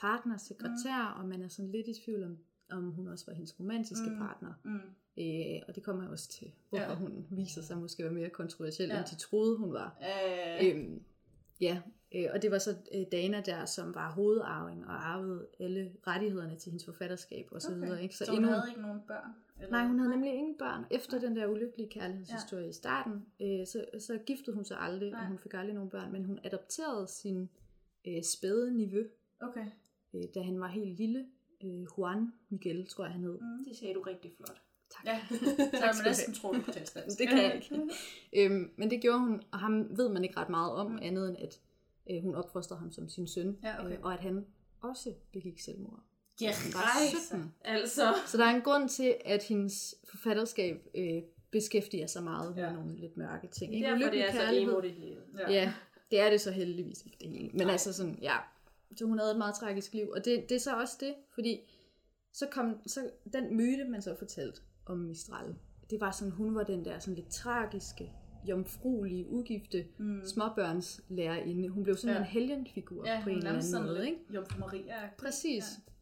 [0.00, 1.20] partner, sekretær, mm.
[1.22, 2.38] og man er sådan lidt i tvivl om,
[2.70, 4.18] om hun også var hendes romantiske Mm.
[4.18, 4.52] partner.
[4.64, 4.80] Mm.
[5.18, 6.90] Øh, og det kommer jeg også til, hvorfor Ja.
[6.90, 6.96] ja.
[6.96, 8.94] hun viser sig måske være mere kontroversiel, Ja.
[8.94, 9.00] ja.
[9.00, 9.98] end de troede, hun var.
[10.60, 11.02] Øh, Øhm,
[11.60, 11.80] ja,
[12.14, 16.56] øh, og det var så øh, Dana der, som var hovedarving og arvede alle rettighederne
[16.56, 17.80] til hendes forfatterskab og så okay.
[17.80, 18.02] videre.
[18.02, 18.16] Ikke?
[18.16, 19.30] Så, hun endnu- havde ikke nogen børn?
[19.60, 19.70] Eller?
[19.70, 20.84] Nej, hun havde nemlig ingen børn.
[20.90, 22.68] Efter den der ulykkelige kærlighedshistorie ja.
[22.68, 25.20] i starten, øh, så, så giftede hun sig aldrig, Nej.
[25.20, 26.12] og hun fik aldrig nogen børn.
[26.12, 27.48] Men hun adopterede sin
[28.08, 29.02] øh, spæde niveau,
[29.40, 29.66] Okay.
[30.14, 31.26] øh, da han var helt lille.
[31.64, 33.38] Øh, Juan Miguel, tror jeg, han hed.
[33.40, 33.64] Mm.
[33.64, 34.60] Det sagde du rigtig flot.
[34.90, 35.06] Tak.
[35.06, 35.36] Ja, så
[35.70, 37.18] kan man næsten tro, du tale spansk.
[37.18, 37.80] Det kan jeg ikke.
[38.36, 40.98] øhm, men det gjorde hun, og ham ved man ikke ret meget om, Mm.
[41.02, 41.60] andet end at
[42.10, 43.96] øh, hun opfostrede ham som sin søn, Ja, okay.
[43.96, 44.46] øh, og at han
[44.80, 46.00] også begik selvmord.
[46.40, 47.26] Ja, rejse.
[47.26, 47.54] 17.
[47.64, 48.14] Altså.
[48.26, 52.72] Så der er en grund til, at hendes forfatterskab øh, beskæftiger sig meget med Ja.
[52.72, 53.70] nogle lidt mørke ting.
[53.70, 53.86] Det Ikke?
[53.88, 54.68] er derfor, det er så kærlighed.
[54.72, 55.16] emo det hele.
[55.38, 55.50] Ja.
[55.52, 55.72] Ja,
[56.10, 57.48] det er det så heldigvis ikke det hele.
[57.52, 57.72] Men Nej.
[57.72, 58.36] altså sådan, ja.
[58.96, 60.08] Så hun havde et meget tragisk liv.
[60.10, 61.60] Og det, det er så også det, fordi
[62.32, 65.54] så kom så den myte, man så fortalte om Mistral,
[65.90, 68.12] det var sådan, hun var den der sådan lidt tragiske,
[68.48, 70.20] jomfruelige, ugifte Mm.
[70.24, 71.68] småbørns lærerinde.
[71.68, 72.20] Hun blev sådan Ja.
[72.20, 74.06] en helgenfigur Ja, på en hun eller er anden sådan måde.
[74.06, 74.18] Ikke?
[74.34, 74.94] Jomfru Maria.
[75.18, 75.64] Præcis.
[75.64, 75.92] Ja.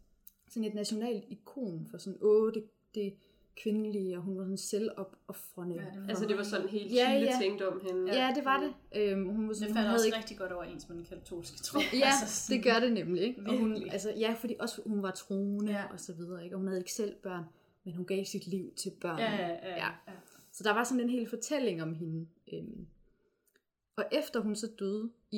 [0.48, 2.64] Sådan et nationalt ikon for sådan, åh, det,
[2.94, 3.14] det
[3.56, 5.74] kvindelige, og hun var sådan selvopoffrende.
[5.74, 7.38] Ja, det var Altså, det var sådan helt Ja, Chile ja.
[7.40, 8.14] tænkte om hende.
[8.24, 9.00] Ja, det var det.
[9.02, 11.04] Øhm, hun var Det sådan, hun falder havde også ikke rigtig godt overens med den
[11.04, 11.80] katolske tro.
[11.92, 13.22] Ja, Altså det gør det nemlig.
[13.22, 13.42] Ikke?
[13.46, 15.84] Og hun, altså, ja, fordi også hun var troende ja.
[15.92, 16.44] og så videre.
[16.44, 16.56] Ikke?
[16.56, 17.44] Og hun havde ikke selv børn,
[17.84, 19.18] men hun gav sit liv til børn.
[19.18, 19.68] Ja, ja, ja.
[19.68, 19.76] Ja.
[19.76, 20.12] ja.
[20.52, 22.28] Så der var sådan en hel fortælling om hende.
[22.52, 22.86] Øhm.
[23.96, 25.36] Og efter hun så døde i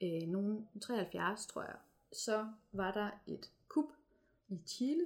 [0.00, 1.76] 1973, tror jeg,
[2.12, 3.88] så var der et kup
[4.48, 5.04] i Chile,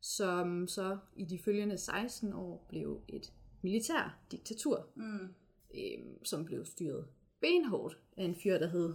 [0.00, 5.34] som så i de følgende 16 år blev et militær diktatur Mm.
[5.74, 7.06] øh, som blev styret
[7.40, 8.94] benhårdt af en fyr, der hed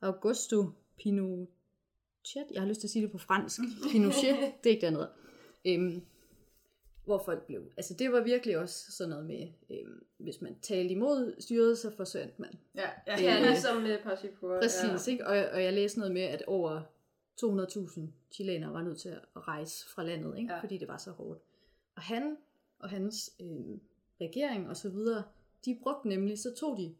[0.00, 0.64] Augusto
[0.98, 2.46] Pinochet.
[2.52, 3.60] Jeg har lyst til at sige det på fransk.
[3.92, 5.10] Pinochet, det er ikke dernede.
[5.66, 6.02] Øhm,
[7.08, 7.62] hvor folk blev...
[7.76, 11.90] Altså det var virkelig også sådan noget med, øhm, hvis man talte imod styret, så
[11.96, 12.58] forsvandt man.
[12.74, 13.20] Ja, ja.
[13.20, 14.60] Ja, Øh, ligesom med Parsifur.
[14.60, 15.26] Præcis, ikke?
[15.26, 16.80] Og, og jeg læste noget med, at over
[17.44, 18.00] 200.000
[18.30, 20.50] chilenere var nødt til at rejse fra landet, ikke?
[20.52, 20.56] Ja.
[20.56, 20.62] Ja.
[20.62, 21.40] fordi det var så hårdt.
[21.96, 22.36] Og han
[22.78, 23.78] og hans øh,
[24.20, 25.22] regering og så videre,
[25.64, 26.94] de brugte nemlig, så tog de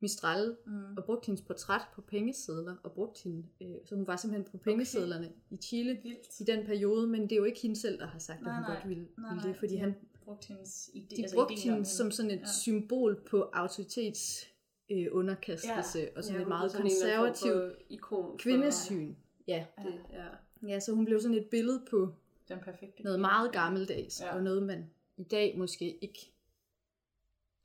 [0.00, 0.96] Mistral Mm.
[0.96, 4.58] og brugte hendes portræt på pengesedler, og brugte hende, øh, så hun var simpelthen på
[4.58, 6.40] pengesedlerne i Chile Vildt.
[6.40, 8.56] i den periode, men det er jo ikke hende selv, der har sagt, Nej, at
[8.56, 8.74] hun nej.
[8.76, 11.78] godt ville, Nej, ville det, fordi han, har brugt hendes idé, de altså brugte hende
[11.78, 12.46] om som sådan et Ja.
[12.46, 14.46] symbol på autoritets
[14.90, 16.06] øh, underkastelse, ja.
[16.16, 19.14] og sådan Ja, et meget konservativt kvindesyn.
[19.48, 19.66] Ja.
[19.82, 20.26] Det, ja.
[20.68, 22.08] ja, så hun blev sådan et billede på
[22.48, 23.02] Den perfekte.
[23.02, 24.34] noget meget gammeldags, ja.
[24.36, 26.32] og noget man i dag måske ikke,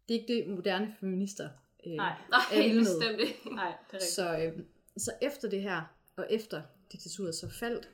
[0.10, 1.50] det er ikke det moderne feminister
[1.86, 2.80] øh, Nej, Nej, er med.
[2.80, 3.56] bestemt ikke.
[3.56, 4.12] nej, det er rigtigt.
[4.12, 4.60] Så, øh,
[4.98, 5.82] så efter det her,
[6.16, 6.62] og efter
[6.92, 7.90] diktaturet så faldt,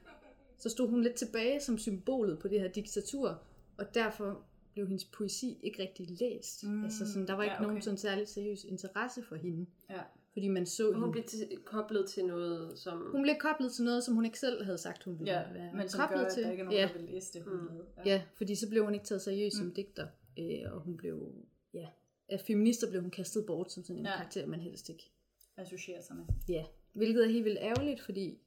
[0.58, 3.42] så stod hun lidt tilbage som symbolet på det her diktatur,
[3.78, 4.42] og derfor
[4.74, 6.64] blev hendes poesi ikke rigtig læst.
[6.64, 7.68] Mm, altså sådan, der var ikke ja, ja, okay.
[7.68, 9.66] nogen sådan særlig seriøs interesse for hende.
[9.89, 10.02] Ja.
[10.34, 11.12] fordi man så Hun hende.
[11.12, 13.08] blev til, koblet til noget, som...
[13.12, 15.74] Hun blev koblet til noget, som hun ikke selv havde sagt, hun ville Ja, være
[15.74, 16.44] men som koblet gør, at til.
[16.44, 16.88] der ikke er nogen, ja.
[16.94, 17.68] der vil læse det, hun Mm.
[17.68, 17.86] lavede.
[18.06, 19.74] ja, fordi så blev hun ikke taget seriøst som Mm.
[19.74, 20.08] digter,
[20.39, 21.32] øh, og hun blev,
[21.74, 21.88] ja,
[22.32, 24.15] af feminister blev hun kastet bort som sådan en Ja.
[24.17, 25.11] karakter, man helst ikke
[25.57, 26.25] Associerer sig med.
[26.49, 28.39] Ja, hvilket er helt vildt ærgerligt, fordi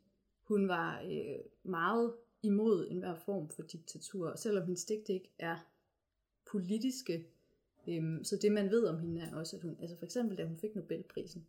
[0.42, 5.56] hun var øh, meget imod enhver form for diktatur, og selvom hendes digte ikke er
[6.50, 7.26] politiske.
[7.88, 10.44] Øhm, så det man ved om hende er også, at hun, altså for eksempel da
[10.44, 11.46] hun fik Nobelprisen,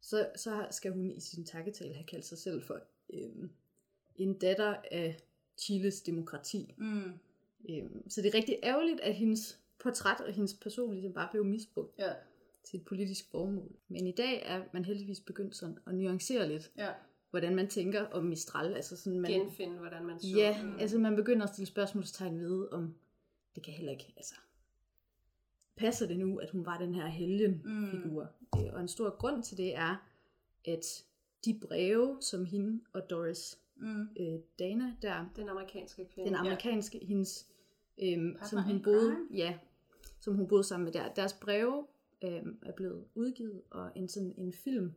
[0.00, 2.80] så, så skal hun i sin takketale have kaldt sig selv for
[3.12, 3.50] øhm,
[4.16, 5.16] en datter af
[5.58, 6.74] Chiles demokrati.
[6.78, 7.12] Mm.
[7.68, 11.44] Øhm, så det er rigtig ærgerligt, at hendes portræt og hendes person ligesom bare blev
[11.44, 12.12] misbrugt Ja,
[12.64, 13.72] til et politisk formål.
[13.88, 16.90] Men i dag er man heldigvis begyndt sådan at nuancere lidt, ja.
[17.30, 18.74] hvordan man tænker om Mistral.
[18.74, 20.26] Altså sådan, man, genfinde, hvordan man så.
[20.36, 20.78] Ja, Mm.
[20.78, 22.94] altså man begynder at stille spørgsmålstegn ved, om
[23.54, 24.34] det kan heller ikke, altså,
[25.76, 28.28] passer det nu, at hun var den her helgenfigur?
[28.54, 28.60] Mm.
[28.72, 30.06] Og en stor grund til det er,
[30.64, 31.04] at
[31.44, 34.02] de breve, som hende og Doris Mm.
[34.20, 36.28] øh, Dana der, Den amerikanske kvinde.
[36.28, 37.46] den amerikanske, hendes,
[38.02, 39.58] øhm, som hun boede, ja,
[40.20, 41.86] som hun boede sammen med der, deres breve
[42.24, 44.92] øhm, er blevet udgivet, og en sådan en film,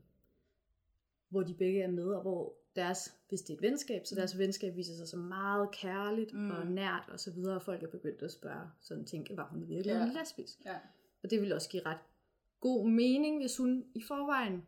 [1.30, 4.38] hvor de begge er med, og hvor deres, hvis det er et venskab, så deres
[4.38, 6.39] venskab viser sig som meget kærligt Mm.
[6.39, 6.51] mm.
[6.51, 9.63] og nært og så videre, og folk er begyndt at spørge, sådan tænke, var hun
[9.63, 10.19] i virkeligheden Ja.
[10.19, 10.57] lesbisk?
[10.65, 10.76] Ja.
[11.24, 11.97] Og det vil også give ret
[12.59, 14.65] god mening, hvis hun i forvejen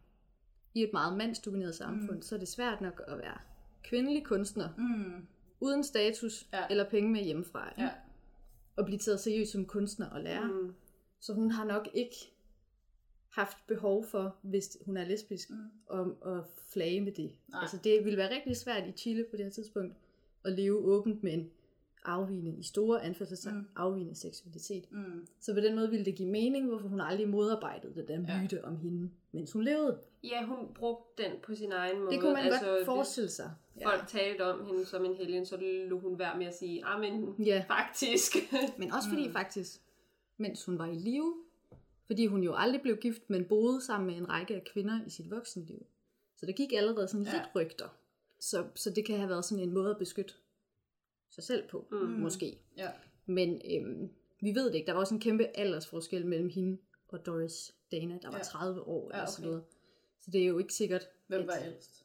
[0.73, 2.21] i et meget mandsdomineret samfund, Mm.
[2.21, 3.37] så er det svært nok at være
[3.83, 5.27] kvindelig kunstner, Mm.
[5.59, 6.63] uden status Ja.
[6.69, 7.89] eller penge med hjemmefra, Ja.
[8.76, 10.47] Og blive taget seriøst som kunstner og lærer.
[10.47, 10.73] Mm.
[11.19, 12.15] Så hun har nok ikke
[13.30, 15.99] haft behov for, hvis hun er lesbisk, Mm.
[15.99, 17.32] at, at flage med det.
[17.47, 17.61] Nej.
[17.61, 19.95] Altså det ville være rigtig svært i Chile på det her tidspunkt,
[20.45, 21.51] at leve åbent med en
[22.05, 23.65] afvigende, i store anførselstegn, Mm.
[23.76, 24.91] afvigende seksualitet.
[24.91, 25.28] Mm.
[25.39, 28.41] Så på den måde ville det give mening, hvorfor hun aldrig modarbejdede det der Ja.
[28.41, 29.99] myte om hende, mens hun levede.
[30.23, 32.11] Ja, hun brugte den på sin egen måde.
[32.11, 33.51] Det kunne man altså, godt forestille sig.
[33.84, 35.57] Folk talte om hende som en helgen, så
[35.89, 37.65] lå hun være med at sige, ah, men Ja.
[37.67, 38.36] faktisk.
[38.80, 39.34] Men også fordi Mm.
[39.34, 39.82] faktisk,
[40.38, 41.36] mens hun var i live,
[42.05, 45.09] fordi hun jo aldrig blev gift, men boede sammen med en række af kvinder i
[45.09, 45.86] sit voksenliv.
[46.36, 47.32] Så der gik allerede sådan Ja.
[47.32, 47.88] lidt rygter.
[48.39, 50.34] Så, så det kan have været sådan en måde at beskytte
[51.30, 51.97] sig selv på, Mm.
[51.97, 52.03] mm.
[52.05, 52.59] måske.
[52.78, 52.89] Ja.
[53.26, 54.09] Men øhm,
[54.41, 54.88] vi ved det ikke.
[54.88, 58.43] Der var også en kæmpe aldersforskel mellem hende og Doris Dana, der var Ja.
[58.43, 59.49] 30 år Ja, eller sådan okay.
[59.51, 59.63] noget.
[60.21, 62.04] Så det er jo ikke sikkert, Hvem at- var ældst?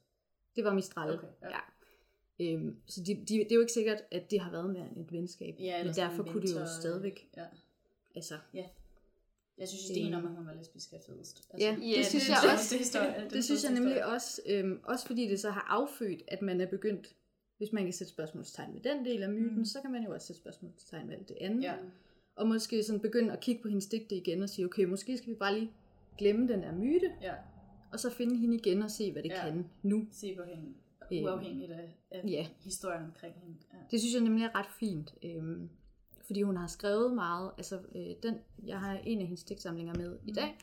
[0.56, 1.14] Det var Mistral.
[1.14, 1.48] Okay, ja.
[1.48, 1.60] ja.
[2.54, 5.06] Øhm, så de, de, det er jo ikke sikkert, at det har været mere end
[5.06, 5.54] et venskab.
[5.58, 7.44] Ja, men derfor kunne det jo stadigvæk, Ja.
[8.14, 8.34] altså,
[9.58, 10.30] Jeg synes, ideen om, Øhm.
[10.32, 11.48] at hun var lesbisk er fedest.
[11.58, 12.68] Ja, Ja, det synes det- jeg det- også.
[12.74, 16.42] Det, historie, Det synes jeg nemlig også, øhm, også fordi det så har affødt, at
[16.42, 17.14] man er begyndt,
[17.58, 19.64] hvis man kan sætte spørgsmålstegn ved den del af myten, Mm.
[19.64, 21.62] så kan man jo også sætte spørgsmålstegn ved det andet.
[21.62, 21.74] Ja.
[22.36, 25.30] Og måske sådan begynde at kigge på hendes digte igen og sige, okay, måske skal
[25.30, 25.70] vi bare lige
[26.18, 27.34] glemme den der myte, Ja,
[27.92, 29.44] og så finde hende igen og se, hvad det Ja.
[29.44, 30.06] kan nu.
[30.12, 30.68] se på hende.
[31.12, 32.46] Øhm, Uafhængigt af, af ja.
[32.64, 33.56] historien omkring hende.
[33.72, 33.78] Ja.
[33.90, 35.68] Det synes jeg nemlig er ret fint, øhm,
[36.26, 37.50] fordi hun har skrevet meget.
[37.56, 38.34] Altså, øh, den,
[38.66, 40.56] jeg har en af hendes digtsamlinger med i dag,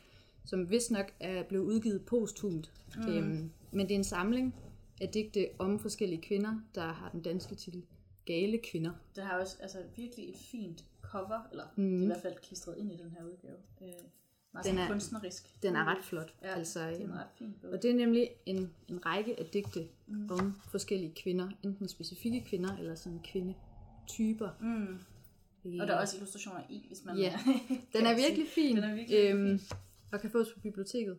[0.44, 2.72] som vist nok er blevet udgivet posthumt.
[2.96, 3.02] Mm.
[3.02, 3.08] Mm.
[3.08, 4.54] Øhm, men det er en samling
[5.00, 7.84] af digte om forskellige kvinder, der har den danske titel
[8.24, 8.92] Gale Kvinder.
[9.16, 11.84] Den har også altså, virkelig et fint cover, eller mm.
[11.84, 13.56] det er i hvert fald klistret ind i den her udgave.
[13.82, 13.88] Øh,
[14.64, 15.62] Den er- kunstnerisk.
[15.62, 16.34] Den er ret flot.
[16.42, 17.70] Ja, altså, det er en ret fin bog.
[17.70, 20.14] og det er nemlig en, en række af digte Mm.
[20.16, 20.30] mm.
[20.30, 24.50] om forskellige kvinder, enten specifikke kvinder eller sådan kvindetyper.
[24.60, 24.98] Mm.
[25.80, 27.18] Og der er også illustrationer i, hvis man...
[27.18, 27.38] Ja.
[27.94, 29.60] Den er virkelig fin, Den er virkelig øhm,
[30.12, 31.18] og kan fås på biblioteket.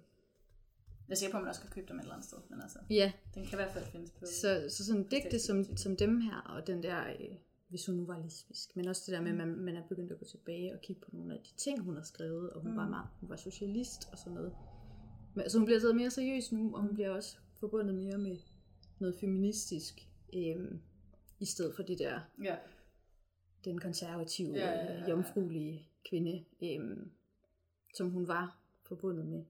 [1.08, 2.62] Jeg er sikker på, at man også kan købe dem et eller andet sted, men
[2.62, 4.26] altså, Ja, den kan i hvert fald findes på...
[4.26, 7.36] Så, så sådan digte som, som dem her, og den der, øh,
[7.70, 10.12] hvis hun nu var lesbisk, men også det der med, at man, man er begyndt
[10.12, 12.72] at gå tilbage og kigge på nogle af de ting, hun har skrevet, og hun,
[12.72, 12.74] Mm.
[12.76, 12.78] mm.
[12.82, 14.56] var, meget, hun var socialist og sådan noget.
[15.34, 18.38] Men, altså hun bliver taget mere seriøs nu, og hun bliver også forbundet mere med
[19.00, 20.72] noget feministisk, øh,
[21.40, 22.56] i stedet for det der, Ja,
[23.66, 26.98] den konservative, Ja, ja, ja, ja, ja, jomfruelige kvinde, øh,
[27.96, 29.44] som hun var forbundet med.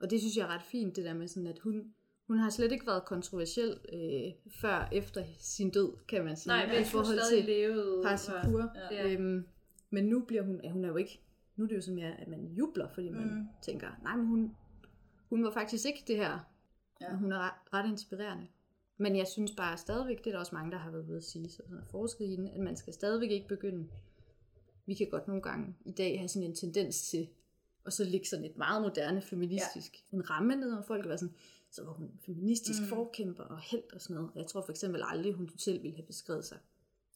[0.00, 1.94] Og det synes jeg er ret fint, det der med sådan, at hun,
[2.26, 6.48] hun har slet ikke været kontroversiel øh, før efter sin død, kan man sige.
[6.48, 8.02] Nej, men i hun forhold stadig til levede.
[8.04, 8.70] Parsipur.
[8.90, 9.08] Ja.
[9.12, 9.46] Øhm,
[9.90, 11.20] men nu bliver hun, ja, hun er jo ikke,
[11.56, 13.46] nu er det jo sådan mere, at man jubler, fordi man Mm.
[13.62, 14.56] tænker, nej, men hun,
[15.28, 16.38] hun var faktisk ikke det her.
[17.00, 17.14] Ja.
[17.16, 18.46] Hun er ret, ret inspirerende.
[18.96, 21.24] Men jeg synes bare stadigvæk, det er der også mange, der har været ved at
[21.24, 23.88] sige, så sådan har forsket i den, at man skal stadigvæk ikke begynde.
[24.86, 27.28] Vi kan godt nogle gange i dag have sådan en tendens til,
[27.84, 30.16] og så ligge sådan et meget moderne feministisk, ja.
[30.16, 31.34] en ramme ned over folk, og være sådan,
[31.72, 32.86] så var hun feministisk Mm.
[32.88, 34.30] forkæmper og held og sådan noget.
[34.34, 36.58] Jeg tror for eksempel aldrig, hun selv ville have beskrevet sig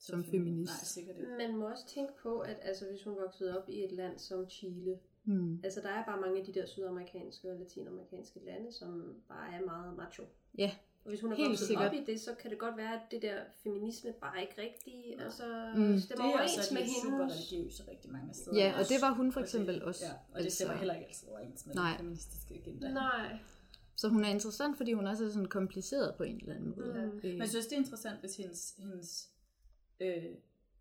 [0.00, 0.72] som femi- feminist.
[0.72, 1.30] Nej, sikkert ikke.
[1.38, 4.50] Man må også tænke på, at altså, hvis hun voksede op i et land som
[4.50, 4.98] Chile,
[5.28, 5.60] Mm.
[5.64, 9.64] Altså, der er bare mange af de der sydamerikanske og latinamerikanske lande, som bare er
[9.64, 10.22] meget macho.
[10.58, 10.70] Ja,
[11.04, 11.86] Og hvis hun er Helt vokset sikkert.
[11.88, 15.20] op i det, så kan det godt være, at det der feminisme bare ikke rigtig
[15.20, 15.80] altså, Mm.
[15.82, 15.92] mm.
[15.92, 18.56] Det stemmer er overens også med lidt super religiøse rigtig mange steder.
[18.56, 20.04] ja og det var hun for Og det- eksempel også.
[20.04, 21.90] Ja, og det altså- stemmer heller ikke altid overens med Nej.
[21.90, 22.92] den feministiske agenda.
[22.92, 23.38] Nej.
[23.96, 26.92] Så hun er interessant, fordi hun også er sådan kompliceret på en eller anden måde.
[27.12, 27.16] Mm.
[27.18, 29.28] Øh, Men jeg synes, det er interessant, hvis hendes, hendes
[30.00, 30.24] øh,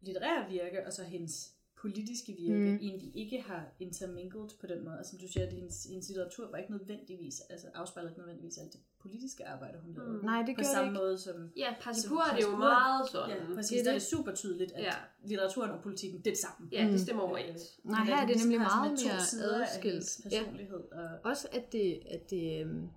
[0.02, 1.52] litterære virke og så hendes
[1.82, 2.66] politiske virke Mm.
[2.72, 2.76] mm.
[2.82, 4.98] egentlig ikke har intermingled på den måde.
[4.98, 8.58] Altså som du siger, at hendes, hendes litteratur var ikke nødvendigvis, altså afspejler ikke nødvendigvis
[8.58, 10.12] alt det politiske arbejde, hun lavede.
[10.18, 10.26] Mm.
[10.26, 11.00] Nej, det på gjorde det samme ikke.
[11.00, 11.36] måde som...
[11.58, 13.30] Ja, Passipur er det jo meget sådan.
[13.50, 13.70] Ja, præcis.
[13.70, 14.02] det er Der er det.
[14.02, 14.92] det super tydeligt, at Ja.
[15.24, 16.70] litteraturen og politikken, det er det samme.
[16.72, 16.92] Ja, Mm.
[16.92, 17.80] det stemmer overens.
[17.84, 19.14] Nej, Men her er det hun nemlig meget mere
[19.62, 19.84] adskilt.
[19.84, 20.40] hendes Ja.
[20.40, 20.80] personlighed.
[20.92, 22.90] Og, Også at det, at det, øhm,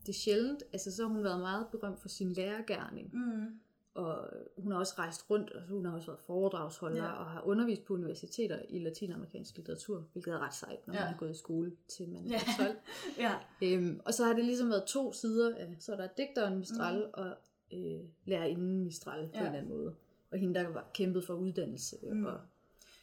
[0.00, 3.60] det er sjældent, altså så har hun været meget berømt for sin lærergærning, mm,
[3.94, 4.28] og
[4.58, 7.10] hun har også rejst rundt, og hun har også været foredragsholder, Ja.
[7.12, 11.00] og har undervist på universiteter i latinamerikansk litteratur, hvilket er ret sejt, når Ja.
[11.00, 12.36] man har gået i skole til man Ja.
[12.36, 12.76] er 12.
[13.24, 13.34] ja.
[13.62, 16.98] Øhm, og så har det ligesom været to sider af, så er der digteren Mistral
[16.98, 17.10] mm.
[17.12, 17.36] og
[17.72, 19.40] øh, lærerinden Mistral på Ja.
[19.40, 19.94] en eller anden måde.
[20.30, 21.96] Og hende, der var kæmpet for uddannelse.
[22.02, 22.24] Mm.
[22.26, 22.40] Og,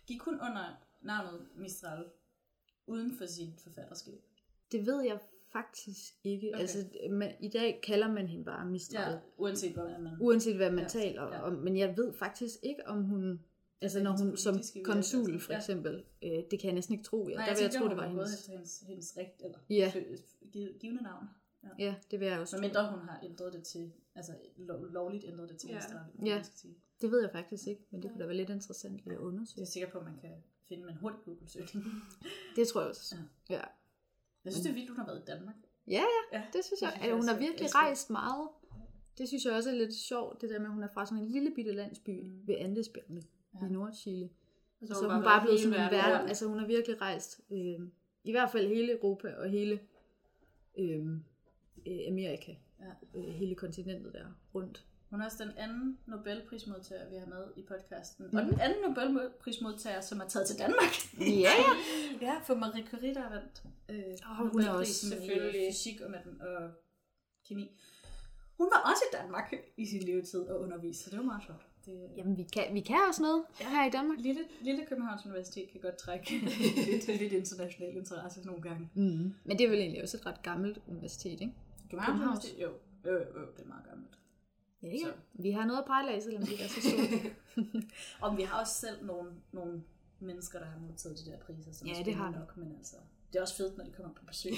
[0.08, 2.06] Gik hun under navnet Mistral
[2.88, 4.22] uden for sit forfatterskab?
[4.72, 5.20] det ved jeg
[5.52, 6.52] faktisk ikke.
[6.54, 6.60] Okay.
[6.62, 9.12] Altså, man, I dag kalder man hende bare Mistral.
[9.14, 10.14] Ja, uanset hvordan man...
[10.20, 11.42] Uanset hvad man ja, Ja, taler ja.
[11.42, 11.54] om.
[11.54, 13.30] Men jeg ved faktisk ikke, om hun...
[13.82, 15.46] Altså Altså, når hun som konsul altså.
[15.46, 15.58] for Ja.
[15.60, 17.30] eksempel, øh, det kan jeg næsten ikke tro.
[17.30, 18.34] Ja, Nej, der vil jeg tro, tænker, det var hendes.
[18.40, 19.92] efter hendes, hendes rigt, eller Ja.
[20.80, 21.26] givende navn.
[21.80, 22.62] Ja, det vil jeg også Så tro.
[22.62, 25.74] mindre hun har ændret det til, altså lov, lovligt ændret det til Ja.
[25.76, 25.80] ja.
[25.82, 26.02] Mistral.
[26.26, 26.36] Ja.
[26.36, 26.44] Ja.
[27.02, 29.18] Det ved jeg faktisk ikke, men det kunne da være lidt interessant lige at Det
[29.18, 29.58] undersøge.
[29.58, 30.32] er jeg sikker på, at man kan
[30.70, 31.86] finde med en hurtig Google-søgning.
[32.56, 33.16] Det tror jeg også.
[33.50, 33.56] Ja.
[33.56, 33.62] Ja,
[34.48, 35.56] Jeg synes, det er vildt, hun har været i Danmark.
[35.88, 36.90] ja, Ja, det synes jeg.
[36.92, 38.48] synes at jeg hun har virkelig rejst meget.
[39.18, 41.24] Det synes jeg også er lidt sjovt, det der med, at hun er fra sådan
[41.24, 42.48] en lille bitte landsby Mm.
[42.48, 43.22] ved Andesbjergene
[43.54, 43.60] ja.
[43.62, 43.68] Ja.
[43.70, 44.30] i Nordchile.
[44.82, 46.28] Altså, Så, så hun hun bare blevet sådan en verden.
[46.30, 47.80] Altså hun har virkelig rejst, øh,
[48.24, 49.80] i hvert fald hele Europa og hele
[50.78, 51.08] øh,
[51.88, 52.56] øh, Amerika.
[52.80, 53.20] Ja.
[53.20, 54.26] Øh, hele kontinentet der
[54.56, 54.86] rundt.
[55.10, 58.26] Hun er også den anden Nobelprismodtager, vi har med i podcasten.
[58.32, 58.38] Mm.
[58.38, 60.94] Og den anden Nobelprismodtager, som er taget til Danmark.
[61.20, 61.52] Ja, ja.
[62.28, 65.62] ja, for Marie Curie, der vandt øh, Åh, hun er også selvfølgelig.
[65.68, 66.72] øh, fysik og, maten og
[67.48, 67.80] kemi.
[68.58, 71.66] Hun var også i Danmark i sin levetid og underviste, så det var meget sjovt.
[71.86, 74.20] Det, Jamen vi kan, vi kan også noget her i Danmark.
[74.20, 76.32] Lille, lille Københavns Universitet kan godt trække
[76.92, 78.90] lidt, lidt international interesse nogle gange.
[78.94, 79.34] Mm.
[79.44, 81.54] Men det er vel egentlig også et ret gammelt universitet, ikke?
[81.90, 82.46] Københavns Københavns.
[82.46, 82.62] Universitet?
[82.64, 82.72] Jo,
[83.06, 84.17] jo, jo, jo, det er meget gammelt.
[84.84, 84.98] Ja, ja.
[84.98, 85.14] Så.
[85.34, 87.32] Vi har noget at pejle af, selvom det er så stort.
[88.22, 89.84] Og vi har også selv nogle, nogle
[90.20, 92.38] mennesker, der har modtaget de der priser, som Ja, er det har vi.
[92.38, 92.96] nok, men altså,
[93.34, 94.52] det er også fedt, når de kommer på besøg.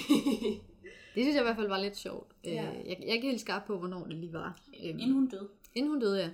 [1.14, 2.32] det synes jeg i hvert fald var lidt sjovt.
[2.44, 2.50] Ja.
[2.50, 2.62] Ja.
[2.64, 4.60] Jeg, jeg er ikke helt skarp på, hvornår det lige var.
[4.68, 5.48] Øhm, Inden hun døde.
[5.74, 6.30] inden hun døde, ja.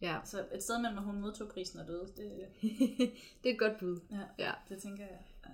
[0.00, 2.48] Ja, Så et sted mellem, at hun modtog prisen og døde, det,
[3.42, 4.00] det er et godt bud.
[4.10, 4.52] ja, Ja.
[4.68, 5.18] det tænker jeg.
[5.46, 5.50] Ja.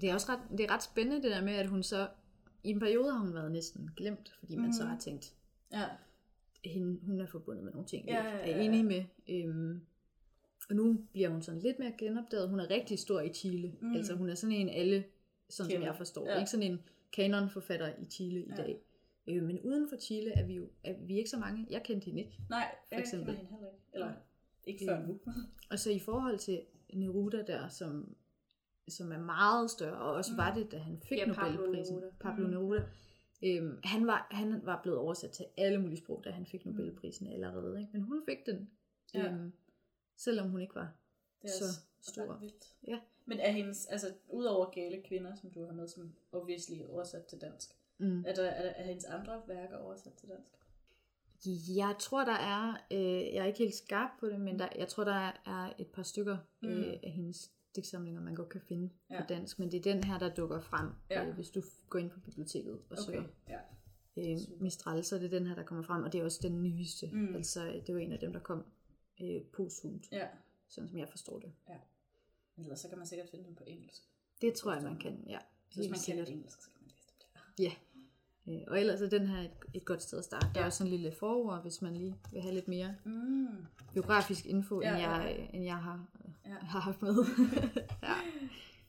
[0.00, 2.08] Det er også ret, det er ret spændende det der med, at hun så...
[2.64, 4.90] I en periode har hun været næsten glemt, fordi man så Mhm.
[4.90, 5.32] har tænkt,
[5.80, 5.88] ja.
[6.70, 8.84] hende, hun er forbundet med nogle ting, Ja, jeg ja, er ja, enig ja.
[8.84, 9.04] med.
[9.44, 9.80] Øhm,
[10.70, 12.48] og nu bliver hun sådan lidt mere genopdaget.
[12.48, 13.72] Hun er rigtig stor i Chile.
[13.80, 13.92] Mm.
[13.94, 15.06] Altså hun er sådan en alle, sådan
[15.48, 15.86] som Kender.
[15.86, 16.26] jeg forstår.
[16.26, 16.32] Ja.
[16.32, 16.38] Ja.
[16.38, 16.80] Ikke sådan en
[17.12, 18.56] kanonforfatter i Chile i Ja.
[18.56, 18.80] dag.
[19.26, 21.66] Øh, men uden for Chile er vi jo er vi ikke så mange.
[21.70, 22.38] Jeg kendte hende ikke.
[22.50, 23.26] Nej, jeg eksempel.
[23.26, 23.82] kender hende heller ikke.
[23.94, 24.12] Eller
[24.64, 24.92] ikke Ja.
[24.98, 25.20] før nu.
[25.70, 26.60] Og så i forhold til
[26.92, 28.14] Neruda der, som,
[28.88, 30.38] som er meget større, og også Mm.
[30.38, 31.94] var det, da han fik Ja, Pablo Nobelprisen.
[31.96, 32.10] Neruda.
[32.20, 32.50] Pablo Mm.
[33.42, 36.72] Øhm, han, var, han var blevet oversat til alle mulige sprog, da han fik Mm.
[36.72, 37.80] Nobelprisen allerede.
[37.80, 37.92] Ikke?
[37.92, 38.70] Men hun fik den,
[39.14, 39.32] Ja.
[39.32, 39.52] øhm,
[40.16, 40.92] selvom hun ikke var
[41.42, 42.36] Det er så stor.
[42.38, 42.76] vildt.
[42.86, 43.00] Ja.
[43.24, 47.24] Men er hendes, altså udover gale kvinder, som du har med, som obviously er oversat
[47.24, 48.24] til dansk, Mm.
[48.26, 50.50] er, der, er, er hendes andre værker oversat til dansk?
[51.76, 54.88] Jeg tror, der er, øh, jeg er ikke helt skarp på det, men der, jeg
[54.88, 56.68] tror, der er, er et par stykker Mm.
[56.68, 59.20] øh, af hendes digtsamlinger, man godt kan finde Ja.
[59.20, 61.26] på dansk, men det er den her, der dukker frem, Ja.
[61.28, 63.58] øh, hvis du går ind på biblioteket og Okay, søger ja.
[64.32, 64.38] øh.
[64.60, 67.10] Mistral, så er det den her, der kommer frem, og det er også den nyeste.
[67.12, 67.34] Mm.
[67.34, 68.64] Altså, det var en af dem, der kom
[69.22, 70.28] øh, posthumt, Ja.
[70.68, 71.52] sådan som jeg forstår det.
[72.58, 74.02] Ellers så kan man sikkert finde dem på engelsk.
[74.40, 75.38] Det tror jeg, man kan, ja.
[75.70, 77.62] Så hvis man kender engelsk, så kan man læse dem der.
[77.62, 77.72] Ja.
[78.48, 80.46] Øh, og ellers er den her et, et godt sted at starte.
[80.54, 83.48] Der er også sådan en lille forord, hvis man lige vil have lidt mere Mm.
[83.94, 85.56] biografisk info, Ja, end, jeg, ja.
[85.56, 86.06] end jeg har,
[86.46, 86.50] Ja.
[86.60, 87.14] har haft med.
[88.02, 88.14] ja.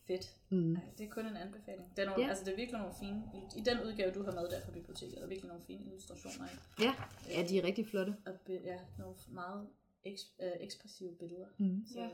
[0.08, 0.36] Fedt.
[0.50, 0.58] Mm.
[0.58, 1.90] Nej, det er kun en anbefaling.
[1.96, 2.30] Det er, nogle, Ja.
[2.30, 3.24] altså, det er virkelig nogle fine,
[3.58, 6.46] i den udgave, du har med der fra biblioteket, er der virkelig nogle fine illustrationer
[6.48, 6.84] i.
[6.84, 6.94] ja.
[7.30, 8.16] ja, de er rigtig flotte.
[8.26, 9.68] Og be, ja, nogle meget
[10.04, 11.46] eks, øh, ekspressive billeder.
[11.58, 11.84] Mm.
[11.94, 12.10] Så, Ja.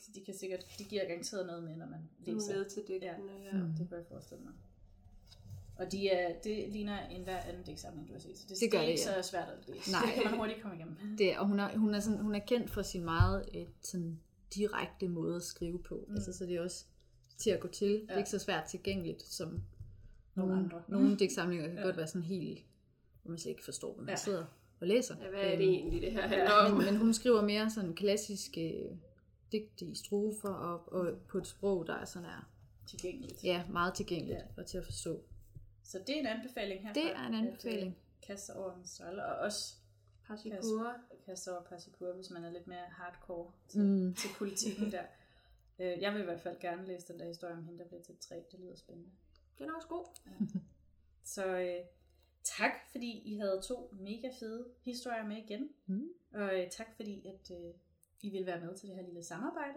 [0.00, 2.56] så de kan sikkert, de giver garanteret noget med, når man læser.
[2.56, 3.06] Med til digtene,
[3.42, 3.56] ja.
[3.58, 3.72] Ja, Mm.
[3.78, 4.52] det kan jeg forestille mig.
[5.76, 8.38] Og de er, det ligner en hver anden digtsamling, du har set.
[8.38, 9.22] Så det, Det gør er det, ikke ja.
[9.22, 9.92] så svært at læse.
[9.92, 10.00] Nej.
[10.06, 10.96] Det kan man hurtigt komme igennem.
[11.18, 14.20] Det, og hun er, hun, er sådan, hun er kendt for sin meget et, sådan
[14.54, 16.04] direkte måde at skrive på.
[16.08, 16.14] Mm.
[16.14, 16.84] Altså, så det er også
[17.38, 17.88] til at gå til.
[17.90, 17.94] Ja.
[17.94, 19.62] Det er ikke så svært tilgængeligt, som
[20.34, 20.82] Nogle nogle, andre.
[20.88, 21.82] nogle digtsamlinger kan Ja.
[21.82, 22.64] godt være sådan helt,
[23.22, 24.16] hvor man slet ikke forstår, hvad man Ja.
[24.16, 24.44] sidder
[24.80, 25.16] og læser.
[25.22, 26.76] Ja, hvad er det Øhm, egentlig, det her handler om?
[26.76, 28.88] men, men hun skriver mere sådan klassiske
[29.52, 32.50] digte i strofer og, og på et sprog, der er sådan er,
[32.86, 33.44] Tilgængeligt.
[33.44, 34.60] ja, meget tilgængeligt ja.
[34.62, 35.22] og til at forstå.
[35.84, 36.92] Så det er en anbefaling her.
[36.92, 37.86] Det er en anbefaling.
[38.20, 39.74] At, kaste sig over Mistral, og også
[40.26, 40.94] Parsikura.
[41.26, 44.14] kaste sig over Parsikura, hvis man er lidt mere hardcore til, Mm.
[44.14, 45.02] til politikken der.
[45.78, 48.02] Øh, Jeg vil i hvert fald gerne læse den der historie om hende, der blev
[48.02, 48.44] til tre.
[48.52, 49.10] Det lyder spændende.
[49.58, 50.06] Den er også god.
[51.24, 51.80] Så øh,
[52.58, 55.68] tak, fordi I havde to mega fede historier med igen.
[55.86, 56.08] Mm.
[56.34, 57.74] Og øh, tak, fordi at, øh,
[58.22, 59.74] I ville være med til det her lille samarbejde.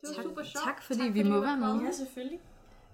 [0.00, 0.64] Det var Tak- super sjovt.
[0.64, 1.66] tak, fordi tak, vi må du være med.
[1.66, 1.86] kommet.
[1.86, 2.40] Ja, selvfølgelig.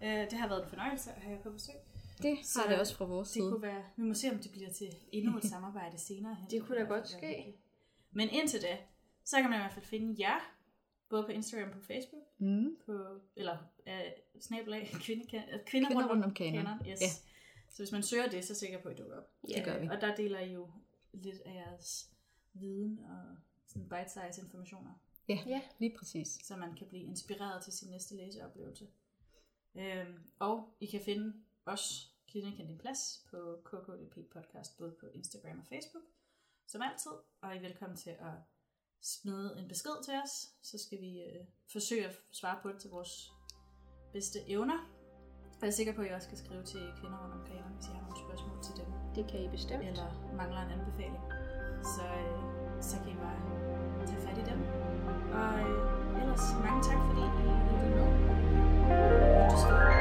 [0.03, 1.75] Øh, det har været en fornøjelse at have jer på besøg.
[2.23, 3.51] Det Så har det også fra vores Det side.
[3.51, 6.35] kunne være, vi må se, om det bliver til endnu et samarbejde senere.
[6.35, 6.51] hen.
[6.51, 7.55] Det kunne da godt ske.
[8.11, 8.79] Men indtil da,
[9.25, 10.55] så kan man i hvert fald finde jer,
[11.09, 12.77] både på Instagram og på Facebook, Mm.
[12.87, 13.57] på, eller
[13.89, 14.01] øh,
[14.41, 16.67] snabelag, kvinde, kvinder, Kvinder rundt om kanon.
[16.67, 17.01] Yes.
[17.01, 17.07] Ja.
[17.71, 19.31] Så hvis man søger det, så er sikker på, at I dukker op.
[19.49, 19.89] Det gør vi.
[19.89, 20.71] Og der deler I jo
[21.13, 22.11] lidt af jeres
[22.55, 24.91] viden og sådan bite-size informationer,
[25.29, 25.61] Ja, Ja.
[25.79, 26.29] lige præcis.
[26.43, 28.87] så man kan blive inspireret til sin næste læseoplevelse.
[29.75, 31.35] Øhm, og I kan finde
[31.69, 36.05] os, Kvinde kan din plads, på KKDP podcast, både på Instagram og Facebook,
[36.67, 37.11] som altid.
[37.43, 38.35] Og I er velkommen til at
[39.03, 40.31] smide en besked til os,
[40.63, 43.33] så skal vi øh, forsøge at svare på det til vores
[44.13, 44.79] bedste evner.
[45.59, 47.73] Og jeg er sikker på, at I også skal skrive til kvinder rundt om kanon,
[47.77, 49.85] hvis I har nogle spørgsmål til dem, Det kan I bestemt.
[49.91, 51.25] eller mangler en anbefaling.
[51.95, 52.39] Så, øh,
[52.89, 53.41] så kan I bare
[54.07, 54.61] tage fat i dem.
[55.41, 57.31] Og øh, ellers mange tak, fordi I
[57.71, 58.09] lyttede med.
[59.39, 59.98] Lytte stå.